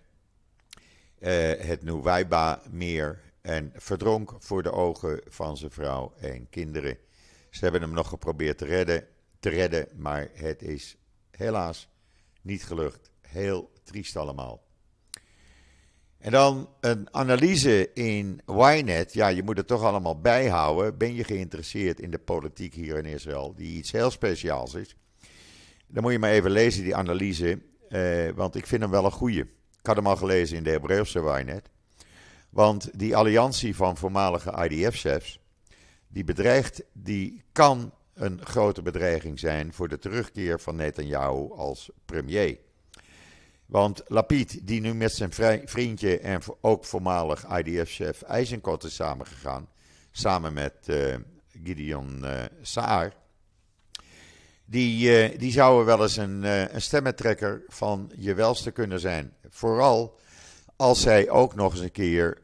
het 1.59 1.83
Nuwaiba-meer. 1.83 3.21
En 3.41 3.73
verdronk 3.75 4.35
voor 4.39 4.63
de 4.63 4.73
ogen 4.73 5.21
van 5.29 5.57
zijn 5.57 5.71
vrouw 5.71 6.13
en 6.21 6.49
kinderen. 6.51 6.99
Ze 7.57 7.63
hebben 7.63 7.81
hem 7.81 7.93
nog 7.93 8.09
geprobeerd 8.09 8.59
te 8.59 8.65
redden, 8.65 9.07
te 9.41 9.49
redden, 9.49 9.89
maar 9.95 10.29
het 10.33 10.63
is 10.63 10.97
helaas 11.31 11.89
niet 12.43 12.65
gelukt. 12.65 13.11
Heel 13.21 13.73
triest 13.85 14.17
allemaal. 14.17 14.65
En 16.19 16.31
dan 16.31 16.69
een 16.81 17.15
analyse 17.15 17.93
in 17.93 18.41
Ynet. 18.47 19.13
Ja, 19.13 19.29
je 19.29 19.43
moet 19.43 19.57
het 19.57 19.67
toch 19.67 19.83
allemaal 19.83 20.21
bijhouden. 20.21 20.99
Ben 20.99 21.15
je 21.15 21.25
geïnteresseerd 21.25 22.01
in 22.01 22.11
de 22.11 22.19
politiek 22.19 22.75
hier 22.75 22.97
in 22.97 23.05
Israël, 23.05 23.55
die 23.55 23.77
iets 23.77 23.93
heel 23.93 24.11
speciaals 24.11 24.75
is? 24.75 24.97
Dan 25.87 26.03
moet 26.03 26.13
je 26.13 26.19
maar 26.19 26.31
even 26.31 26.51
lezen, 26.51 26.83
die 26.83 26.97
analyse. 26.97 27.63
Eh, 27.89 28.29
want 28.35 28.55
ik 28.55 28.67
vind 28.67 28.83
hem 28.83 28.91
wel 28.91 29.05
een 29.05 29.11
goeie. 29.11 29.43
Ik 29.79 29.87
had 29.87 29.97
hem 29.97 30.07
al 30.07 30.17
gelezen 30.17 30.57
in 30.57 30.63
de 30.63 30.71
Hebreeuwse 30.71 31.19
Ynet. 31.19 31.71
Want 32.51 32.99
die 32.99 33.17
alliantie 33.17 33.77
van 33.77 33.97
voormalige 33.97 34.69
IDF-chefs 34.69 35.45
die 36.17 36.25
bedreigt, 36.25 36.83
die 36.93 37.43
kan 37.53 37.93
een 38.15 38.41
grote 38.45 38.83
bedreiging 38.83 39.39
zijn 39.39 39.73
voor 39.73 39.89
de 39.89 39.99
terugkeer 39.99 40.61
van 40.61 40.77
Netanyahu 40.77 41.53
als 41.53 41.91
premier. 42.05 42.59
Want 43.67 44.03
Lapid, 44.07 44.67
die 44.67 44.81
nu 44.81 44.95
met 44.95 45.13
zijn 45.13 45.33
vriendje 45.65 46.19
en 46.19 46.41
ook 46.61 46.85
voormalig 46.85 47.59
IDF-chef 47.59 48.23
Eisenkot 48.23 48.85
is 48.85 48.95
samengegaan, 48.95 49.69
samen 50.11 50.53
met 50.53 50.75
uh, 50.87 51.15
Gideon 51.65 52.21
uh, 52.25 52.43
Saar, 52.63 53.13
die, 54.65 55.37
die 55.39 55.53
zouden 55.53 55.87
wel 55.87 56.03
eens 56.03 56.17
een, 56.17 56.43
een 56.75 56.81
van 57.69 58.13
je 58.17 58.35
welste 58.35 58.71
kunnen 58.71 59.01
zijn. 59.01 59.33
Vooral 59.49 60.19
als 60.77 61.01
zij 61.01 61.31
ook 61.31 61.55
nog 61.55 61.73
eens 61.73 61.81
een 61.81 61.93
keer 61.93 62.39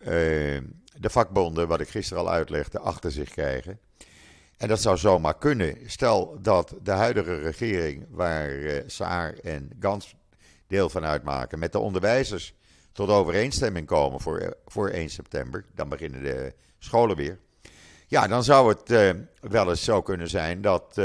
de 1.03 1.11
vakbonden, 1.11 1.69
wat 1.69 1.81
ik 1.81 1.89
gisteren 1.89 2.23
al 2.23 2.31
uitlegde, 2.31 2.79
achter 2.79 3.13
zich 3.13 3.31
krijgen. 3.31 3.79
En 4.57 4.69
dat 4.69 4.81
zou 4.81 4.97
zomaar 4.97 5.39
kunnen. 5.39 5.77
Stel 5.87 6.39
dat 6.43 6.75
de 6.83 6.91
huidige 6.91 7.39
regering, 7.39 8.07
waar 8.11 8.51
uh, 8.51 8.83
Saar 8.87 9.33
en 9.33 9.71
Gans 9.81 10.15
deel 10.67 10.89
van 10.89 11.05
uitmaken, 11.05 11.59
met 11.59 11.73
de 11.73 11.79
onderwijzers 11.79 12.55
tot 12.93 13.09
overeenstemming 13.09 13.87
komen 13.87 14.21
voor, 14.21 14.39
eh, 14.39 14.51
voor 14.67 14.89
1 14.89 15.09
september, 15.09 15.65
dan 15.75 15.89
beginnen 15.89 16.23
de 16.23 16.55
scholen 16.79 17.17
weer. 17.17 17.39
Ja, 18.07 18.27
dan 18.27 18.45
zou 18.45 18.69
het 18.69 18.91
uh, 18.91 19.11
wel 19.41 19.71
eens 19.71 19.85
zo 19.85 20.03
kunnen 20.03 20.29
zijn 20.29 20.61
dat 20.61 21.01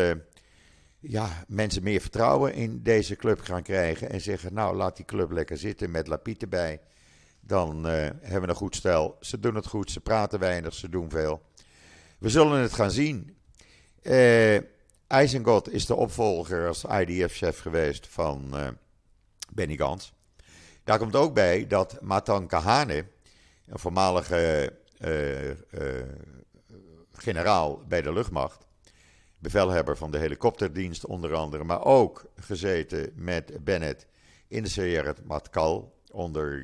ja, 0.99 1.43
mensen 1.47 1.83
meer 1.83 2.01
vertrouwen 2.01 2.53
in 2.53 2.83
deze 2.83 3.15
club 3.15 3.41
gaan 3.41 3.63
krijgen 3.63 4.09
en 4.09 4.21
zeggen, 4.21 4.53
nou 4.53 4.75
laat 4.75 4.95
die 4.95 5.05
club 5.05 5.31
lekker 5.31 5.57
zitten 5.57 5.91
met 5.91 6.07
Lapiet 6.07 6.41
erbij. 6.41 6.79
Dan 7.47 7.83
hebben 7.83 8.41
we 8.41 8.47
een 8.47 8.55
goed 8.55 8.75
stel. 8.75 9.17
Ze 9.19 9.39
doen 9.39 9.55
het 9.55 9.67
goed, 9.67 9.91
ze 9.91 9.99
praten 9.99 10.39
weinig, 10.39 10.73
ze 10.73 10.89
doen 10.89 11.09
veel. 11.09 11.41
We 12.19 12.29
zullen 12.29 12.61
het 12.61 12.73
gaan 12.73 12.91
zien. 12.91 13.37
Uh, 14.01 14.59
is 15.71 15.85
de 15.85 15.95
opvolger 15.95 16.67
als 16.67 16.83
IDF-chef 16.83 17.59
geweest 17.59 18.07
van 18.07 18.49
uh, 18.53 18.67
Benny 19.53 19.75
Gans. 19.75 20.13
Daar 20.83 20.97
komt 20.97 21.15
ook 21.15 21.33
bij 21.33 21.67
dat 21.67 22.01
Matan 22.01 22.47
Kahane, 22.47 23.05
een 23.65 23.79
voormalige 23.79 24.73
generaal 27.11 27.83
bij 27.87 28.01
de 28.01 28.13
luchtmacht, 28.13 28.65
bevelhebber 29.39 29.97
van 29.97 30.11
de 30.11 30.17
helikopterdienst 30.17 31.05
onder 31.05 31.33
andere, 31.33 31.63
maar 31.63 31.83
ook 31.83 32.25
gezeten 32.35 33.11
met 33.15 33.63
Bennett 33.63 34.07
in 34.47 34.63
de 34.63 34.69
Matkal, 35.23 35.96
onder, 36.17 36.61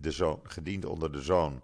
de 0.00 0.10
zoon, 0.10 0.40
gediend 0.42 0.84
onder 0.84 1.12
de 1.12 1.22
zoon 1.22 1.62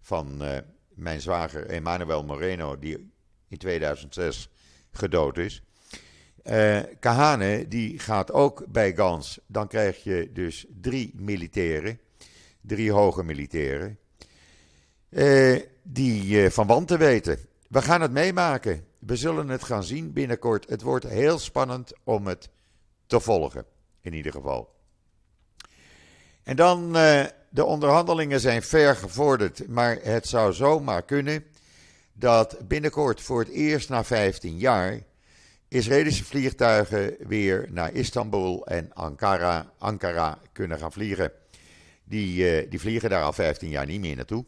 van 0.00 0.42
mijn 0.88 1.20
zwager 1.20 1.66
Emmanuel 1.66 2.24
Moreno, 2.24 2.78
die 2.78 3.10
in 3.48 3.58
2006 3.58 4.48
gedood 4.92 5.38
is. 5.38 5.62
Uh, 6.44 6.80
Kahane 7.00 7.68
die 7.68 7.98
gaat 7.98 8.32
ook 8.32 8.64
bij 8.68 8.94
Gans. 8.94 9.40
Dan 9.46 9.68
krijg 9.68 10.04
je 10.04 10.30
dus 10.32 10.66
drie 10.80 11.12
militairen, 11.14 12.00
drie 12.60 12.92
hoge 12.92 13.24
militairen, 13.24 13.98
die 15.82 16.24
uh, 16.24 16.50
van 16.50 16.66
wanten 16.66 16.98
weten. 16.98 17.38
We 17.68 17.82
gaan 17.82 18.00
het 18.00 18.12
meemaken. 18.12 18.84
We 18.98 19.16
zullen 19.16 19.48
het 19.48 19.64
gaan 19.64 19.84
zien 19.84 20.12
binnenkort. 20.12 20.68
Het 20.68 20.82
wordt 20.82 21.08
heel 21.08 21.38
spannend 21.38 21.92
om 22.04 22.26
het 22.26 22.50
te 23.06 23.20
volgen, 23.20 23.64
in 24.00 24.12
ieder 24.12 24.32
geval. 24.32 24.79
En 26.42 26.56
dan, 26.56 26.92
de 27.48 27.64
onderhandelingen 27.64 28.40
zijn 28.40 28.62
ver 28.62 28.96
gevorderd, 28.96 29.68
maar 29.68 29.98
het 30.02 30.26
zou 30.26 30.52
zomaar 30.52 31.02
kunnen 31.02 31.44
dat 32.12 32.68
binnenkort 32.68 33.20
voor 33.20 33.40
het 33.40 33.48
eerst 33.48 33.88
na 33.88 34.04
15 34.04 34.58
jaar 34.58 35.00
Israëlische 35.70 36.24
vliegtuigen 36.24 37.16
weer 37.18 37.66
naar 37.70 37.92
Istanbul 37.92 38.66
en 38.66 38.94
Ankara, 38.94 39.72
Ankara 39.78 40.38
kunnen 40.52 40.78
gaan 40.78 40.92
vliegen. 40.92 41.32
Die, 42.04 42.62
uh, 42.62 42.70
die 42.70 42.80
vliegen 42.80 43.10
daar 43.10 43.22
al 43.22 43.32
15 43.32 43.68
jaar 43.68 43.86
niet 43.86 44.00
meer 44.00 44.16
naartoe. 44.16 44.44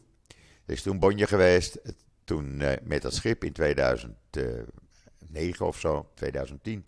Er 0.65 0.73
is 0.73 0.81
toen 0.81 0.99
bonje 0.99 1.27
geweest, 1.27 1.79
toen 2.23 2.61
uh, 2.61 2.71
met 2.83 3.01
dat 3.01 3.13
schip 3.13 3.43
in 3.43 3.53
2009 3.53 5.65
of 5.65 5.79
zo, 5.79 6.09
2010. 6.13 6.73
In 6.73 6.85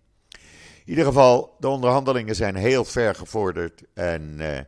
ieder 0.85 1.05
geval, 1.05 1.55
de 1.59 1.67
onderhandelingen 1.67 2.35
zijn 2.35 2.55
heel 2.55 2.85
ver 2.85 3.15
gevorderd 3.15 3.83
en 3.93 4.35
uh, 4.39 4.59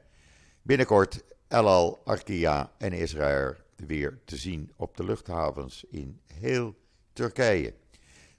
binnenkort 0.67 1.23
El 1.47 1.67
Al, 1.67 1.99
Arkia 2.05 2.71
en 2.77 2.93
Israël 2.93 3.55
weer 3.75 4.19
te 4.25 4.37
zien 4.37 4.71
op 4.75 4.97
de 4.97 5.03
luchthavens 5.03 5.85
in 5.89 6.19
heel 6.33 6.75
Turkije. 7.13 7.73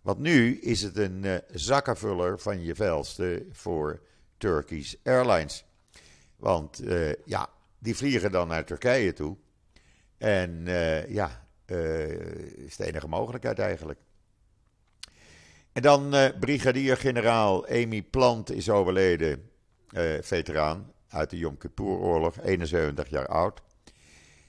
Want 0.02 0.18
nu 0.18 0.58
is 0.60 0.82
het 0.82 0.96
een 0.96 1.24
uh, 1.24 1.36
zakkenvuller 1.52 2.38
van 2.38 2.62
je 2.62 2.74
velste 2.74 3.46
voor 3.50 4.00
Turkish 4.36 4.94
Airlines. 5.04 5.64
Want 6.36 6.82
uh, 6.82 7.12
ja, 7.24 7.48
die 7.78 7.96
vliegen 7.96 8.32
dan 8.32 8.48
naar 8.48 8.64
Turkije 8.64 9.12
toe. 9.12 9.36
En 10.18 10.50
uh, 10.66 11.06
ja, 11.10 11.46
is 12.56 12.76
de 12.76 12.84
enige 12.86 13.08
mogelijkheid 13.08 13.58
eigenlijk. 13.58 14.00
En 15.72 15.82
dan 15.82 16.14
brigadier-generaal 16.40 17.66
Amy 17.68 18.02
Plant 18.02 18.50
is 18.50 18.70
overleden, 18.70 19.50
veteraan 20.20 20.92
uit 21.08 21.30
de 21.30 21.38
Yom 21.38 21.56
Kippur-oorlog, 21.56 22.40
71 22.40 23.08
jaar 23.08 23.26
oud. 23.26 23.62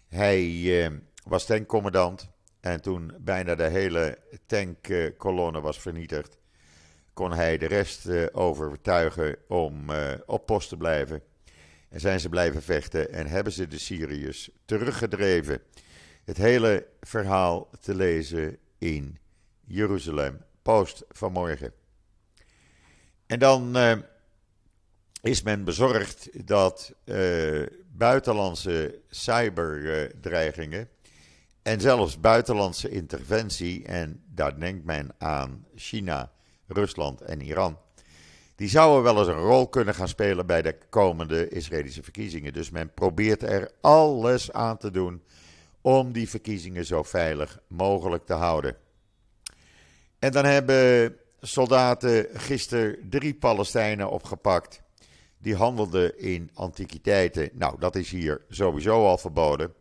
Hij 0.07 0.43
eh, 0.83 0.91
was 1.23 1.45
tankcommandant 1.45 2.29
en 2.59 2.81
toen 2.81 3.13
bijna 3.19 3.55
de 3.55 3.69
hele 3.69 4.17
tankkolonne 4.45 5.61
was 5.61 5.79
vernietigd, 5.79 6.37
kon 7.13 7.31
hij 7.31 7.57
de 7.57 7.65
rest 7.65 8.07
eh, 8.07 8.25
overtuigen 8.31 9.35
om 9.47 9.89
eh, 9.89 10.13
op 10.25 10.45
post 10.45 10.69
te 10.69 10.77
blijven. 10.77 11.21
En 11.89 11.99
zijn 11.99 12.19
ze 12.19 12.29
blijven 12.29 12.61
vechten 12.61 13.11
en 13.11 13.27
hebben 13.27 13.53
ze 13.53 13.67
de 13.67 13.79
Syriërs 13.79 14.49
teruggedreven. 14.65 15.61
Het 16.23 16.37
hele 16.37 16.87
verhaal 17.01 17.69
te 17.79 17.95
lezen 17.95 18.57
in 18.77 19.17
Jeruzalem 19.65 20.41
Post 20.61 21.03
vanmorgen. 21.09 21.73
En 23.25 23.39
dan 23.39 23.75
is 25.21 25.41
men 25.41 25.63
bezorgd 25.63 26.47
dat 26.47 26.93
uh, 27.05 27.65
buitenlandse 27.91 28.99
cyberdreigingen 29.09 30.89
en 31.61 31.81
zelfs 31.81 32.19
buitenlandse 32.19 32.89
interventie, 32.89 33.85
en 33.85 34.23
daar 34.33 34.59
denkt 34.59 34.85
men 34.85 35.09
aan 35.17 35.65
China, 35.75 36.31
Rusland 36.67 37.21
en 37.21 37.41
Iran, 37.41 37.77
die 38.55 38.69
zouden 38.69 39.03
wel 39.03 39.17
eens 39.17 39.27
een 39.27 39.43
rol 39.43 39.67
kunnen 39.67 39.95
gaan 39.95 40.07
spelen 40.07 40.45
bij 40.45 40.61
de 40.61 40.77
komende 40.89 41.49
Israëlische 41.49 42.03
verkiezingen. 42.03 42.53
Dus 42.53 42.69
men 42.69 42.93
probeert 42.93 43.43
er 43.43 43.71
alles 43.81 44.51
aan 44.51 44.77
te 44.77 44.91
doen 44.91 45.23
om 45.81 46.11
die 46.11 46.29
verkiezingen 46.29 46.85
zo 46.85 47.03
veilig 47.03 47.59
mogelijk 47.67 48.25
te 48.25 48.33
houden. 48.33 48.75
En 50.19 50.31
dan 50.31 50.45
hebben 50.45 51.15
soldaten 51.41 52.27
gisteren 52.33 53.09
drie 53.09 53.33
Palestijnen 53.33 54.09
opgepakt 54.09 54.81
die 55.39 55.55
handelde 55.55 56.17
in 56.17 56.49
antiquiteiten. 56.53 57.49
Nou, 57.53 57.79
dat 57.79 57.95
is 57.95 58.09
hier 58.11 58.41
sowieso 58.49 59.05
al 59.05 59.17
verboden. 59.17 59.73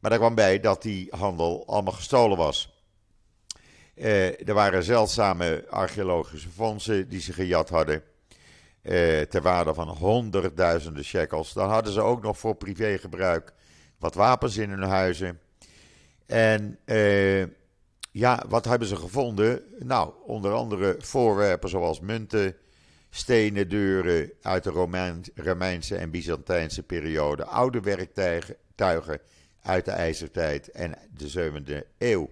Maar 0.00 0.10
daar 0.10 0.18
kwam 0.18 0.34
bij 0.34 0.60
dat 0.60 0.82
die 0.82 1.08
handel 1.10 1.66
allemaal 1.66 1.92
gestolen 1.92 2.36
was. 2.36 2.74
Eh, 3.94 4.48
er 4.48 4.54
waren 4.54 4.82
zeldzame 4.82 5.64
archeologische 5.70 6.48
fondsen 6.48 7.08
die 7.08 7.20
ze 7.20 7.32
gejat 7.32 7.68
hadden. 7.68 8.02
Eh, 8.82 9.20
ter 9.20 9.42
waarde 9.42 9.74
van 9.74 9.88
honderdduizenden 9.88 11.04
shekels. 11.04 11.52
Dan 11.52 11.68
hadden 11.68 11.92
ze 11.92 12.00
ook 12.00 12.22
nog 12.22 12.38
voor 12.38 12.54
privégebruik 12.54 13.52
wat 13.98 14.14
wapens 14.14 14.56
in 14.56 14.70
hun 14.70 14.82
huizen. 14.82 15.40
En 16.26 16.78
uh, 16.84 17.44
ja, 18.10 18.44
wat 18.48 18.64
hebben 18.64 18.88
ze 18.88 18.96
gevonden? 18.96 19.62
Nou, 19.78 20.12
onder 20.26 20.52
andere 20.52 20.96
voorwerpen 20.98 21.68
zoals 21.68 22.00
munten, 22.00 22.56
stenen 23.16 23.68
deuren 23.68 24.30
uit 24.42 24.64
de 24.64 24.88
Romeinse 25.34 25.96
en 25.96 26.10
Byzantijnse 26.10 26.82
periode, 26.82 27.44
oude 27.44 27.80
werktuigen 27.80 29.20
uit 29.62 29.84
de 29.84 29.90
ijzertijd 29.90 30.70
en 30.70 30.98
de 31.14 31.52
7e 31.52 31.86
eeuw. 31.98 32.30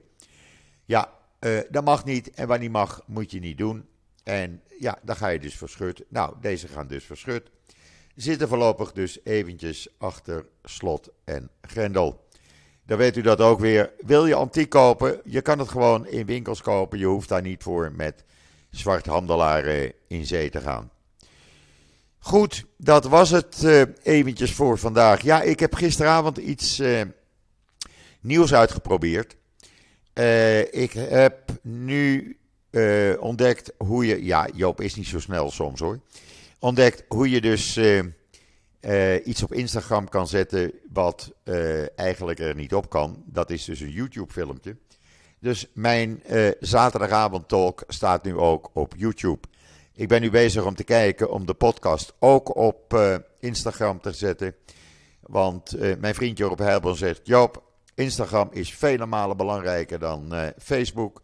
Ja, 0.85 1.12
uh, 1.40 1.61
dat 1.70 1.85
mag 1.85 2.05
niet 2.05 2.31
en 2.31 2.47
wat 2.47 2.61
niet 2.61 2.70
mag, 2.70 3.03
moet 3.07 3.31
je 3.31 3.38
niet 3.38 3.59
doen. 3.59 3.88
En 4.25 4.62
ja, 4.79 4.99
dan 5.03 5.16
ga 5.16 5.29
je 5.29 5.38
dus 5.38 5.57
verschut. 5.57 6.05
Nou, 6.09 6.35
deze 6.40 6.68
gaan 6.68 6.87
dus 6.87 7.05
verschut. 7.05 7.51
Zitten 8.14 8.49
voorlopig 8.49 8.92
dus 8.92 9.18
eventjes 9.25 9.88
achter 9.99 10.47
slot 10.62 11.11
en 11.25 11.51
grendel. 11.61 12.27
Dan 12.87 12.99
weet 12.99 13.16
u 13.16 13.20
dat 13.20 13.40
ook 13.40 13.61
weer. 13.61 13.92
Wil 13.99 14.27
je 14.27 14.35
antiek 14.35 14.68
kopen? 14.68 15.20
Je 15.25 15.40
kan 15.42 15.59
het 15.59 15.68
gewoon 15.68 16.07
in 16.07 16.27
winkels 16.27 16.62
kopen. 16.62 16.99
Je 16.99 17.07
hoeft 17.07 17.29
daar 17.29 17.42
niet 17.42 17.62
voor 17.62 17.92
met 17.92 18.25
zwarthandelaren 18.77 19.93
in 20.09 20.27
zee 20.27 20.51
te 20.51 20.61
gaan. 20.61 20.91
Goed, 22.19 22.65
dat 22.77 23.05
was 23.05 23.31
het 23.31 23.63
uh, 23.65 23.83
eventjes 24.03 24.53
voor 24.53 24.79
vandaag. 24.79 25.23
Ja, 25.23 25.43
ik 25.43 25.61
heb 25.61 25.75
gisteravond 25.75 26.37
iets 26.37 26.81
uh, 26.81 27.01
nieuws 28.21 28.55
uitgeprobeerd. 28.55 29.37
Uh, 30.15 30.61
ik 30.61 30.93
heb 30.93 31.59
nu 31.63 32.37
ontdekt 33.21 33.73
hoe 33.79 34.07
je. 34.07 34.25
Ja, 34.25 34.49
Joop 34.55 34.81
is 34.81 34.95
niet 34.95 35.07
zo 35.07 35.21
snel 35.21 35.51
soms 35.51 35.81
hoor. 35.81 36.01
Ontdekt 36.59 37.05
hoe 37.09 37.31
je 37.31 37.41
dus 37.41 37.81
iets 39.25 39.43
op 39.43 39.53
Instagram 39.53 40.09
kan 40.09 40.27
zetten. 40.29 40.73
wat 40.93 41.33
eigenlijk 41.97 42.39
er 42.39 42.55
niet 42.55 42.75
op 42.75 42.91
kan. 42.91 43.23
Dat 43.27 43.51
is 43.51 43.65
dus 43.65 43.81
een 43.81 43.91
YouTube-filmpje. 43.91 44.77
Dus 45.45 45.67
mijn 45.73 46.23
uh, 46.31 46.51
zaterdagavond 46.61 47.49
talk 47.49 47.85
staat 47.89 48.25
nu 48.25 48.37
ook 48.37 48.71
op 48.73 48.95
YouTube. 48.97 49.49
Ik 49.95 50.09
ben 50.09 50.21
nu 50.21 50.31
bezig 50.31 50.65
om 50.65 50.75
te 50.75 50.85
kijken 50.85 51.31
om 51.31 51.47
de 51.47 51.55
podcast 51.55 52.13
ook 52.19 52.57
op 52.57 52.95
uh, 52.95 53.17
Instagram 53.41 54.01
te 54.01 54.13
zetten. 54.13 54.55
Want 55.21 55.77
uh, 55.77 55.97
mijn 55.99 56.15
vriendje 56.15 56.51
op 56.51 56.59
Heilbron 56.59 56.97
zegt: 56.97 57.21
Joop, 57.25 57.63
Instagram 57.95 58.49
is 58.53 58.75
vele 58.75 59.07
malen 59.07 59.37
belangrijker 59.37 59.99
dan 59.99 60.53
Facebook. 60.59 61.23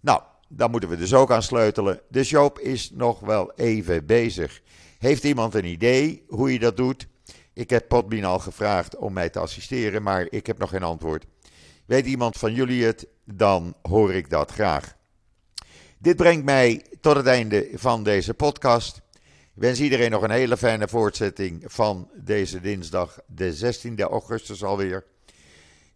Nou, 0.00 0.22
daar 0.48 0.70
moeten 0.70 0.88
we 0.88 0.96
dus 0.96 1.14
ook 1.14 1.30
aan 1.30 1.42
sleutelen. 1.42 2.00
Dus 2.08 2.30
Joop 2.30 2.58
is 2.58 2.90
nog 2.90 3.20
wel 3.20 3.52
even 3.54 4.06
bezig. 4.06 4.60
Heeft 4.98 5.24
iemand 5.24 5.54
een 5.54 5.64
idee 5.64 6.24
hoe 6.28 6.52
je 6.52 6.58
dat 6.58 6.76
doet? 6.76 7.06
Ik 7.52 7.70
heb 7.70 7.88
Podbean 7.88 8.24
al 8.24 8.38
gevraagd 8.38 8.96
om 8.96 9.12
mij 9.12 9.30
te 9.30 9.38
assisteren, 9.38 10.02
maar 10.02 10.26
ik 10.30 10.46
heb 10.46 10.58
nog 10.58 10.70
geen 10.70 10.82
antwoord. 10.82 11.26
Weet 11.86 12.06
iemand 12.06 12.36
van 12.36 12.54
jullie 12.54 12.84
het? 12.84 13.06
Dan 13.36 13.74
hoor 13.82 14.14
ik 14.14 14.30
dat 14.30 14.50
graag. 14.50 14.96
Dit 15.98 16.16
brengt 16.16 16.44
mij 16.44 16.86
tot 17.00 17.16
het 17.16 17.26
einde 17.26 17.70
van 17.74 18.04
deze 18.04 18.34
podcast. 18.34 19.00
Ik 19.54 19.62
wens 19.62 19.80
iedereen 19.80 20.10
nog 20.10 20.22
een 20.22 20.30
hele 20.30 20.56
fijne 20.56 20.88
voortzetting 20.88 21.64
van 21.66 22.10
deze 22.14 22.60
dinsdag, 22.60 23.18
de 23.26 23.74
16e 23.74 24.00
augustus 24.10 24.64
alweer. 24.64 25.04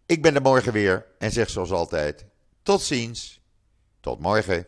Ik 0.05 0.21
ben 0.21 0.35
er 0.35 0.41
morgen 0.41 0.73
weer 0.73 1.05
en 1.17 1.31
zeg 1.31 1.49
zoals 1.49 1.71
altijd: 1.71 2.25
tot 2.63 2.81
ziens, 2.81 3.41
tot 3.99 4.19
morgen. 4.19 4.65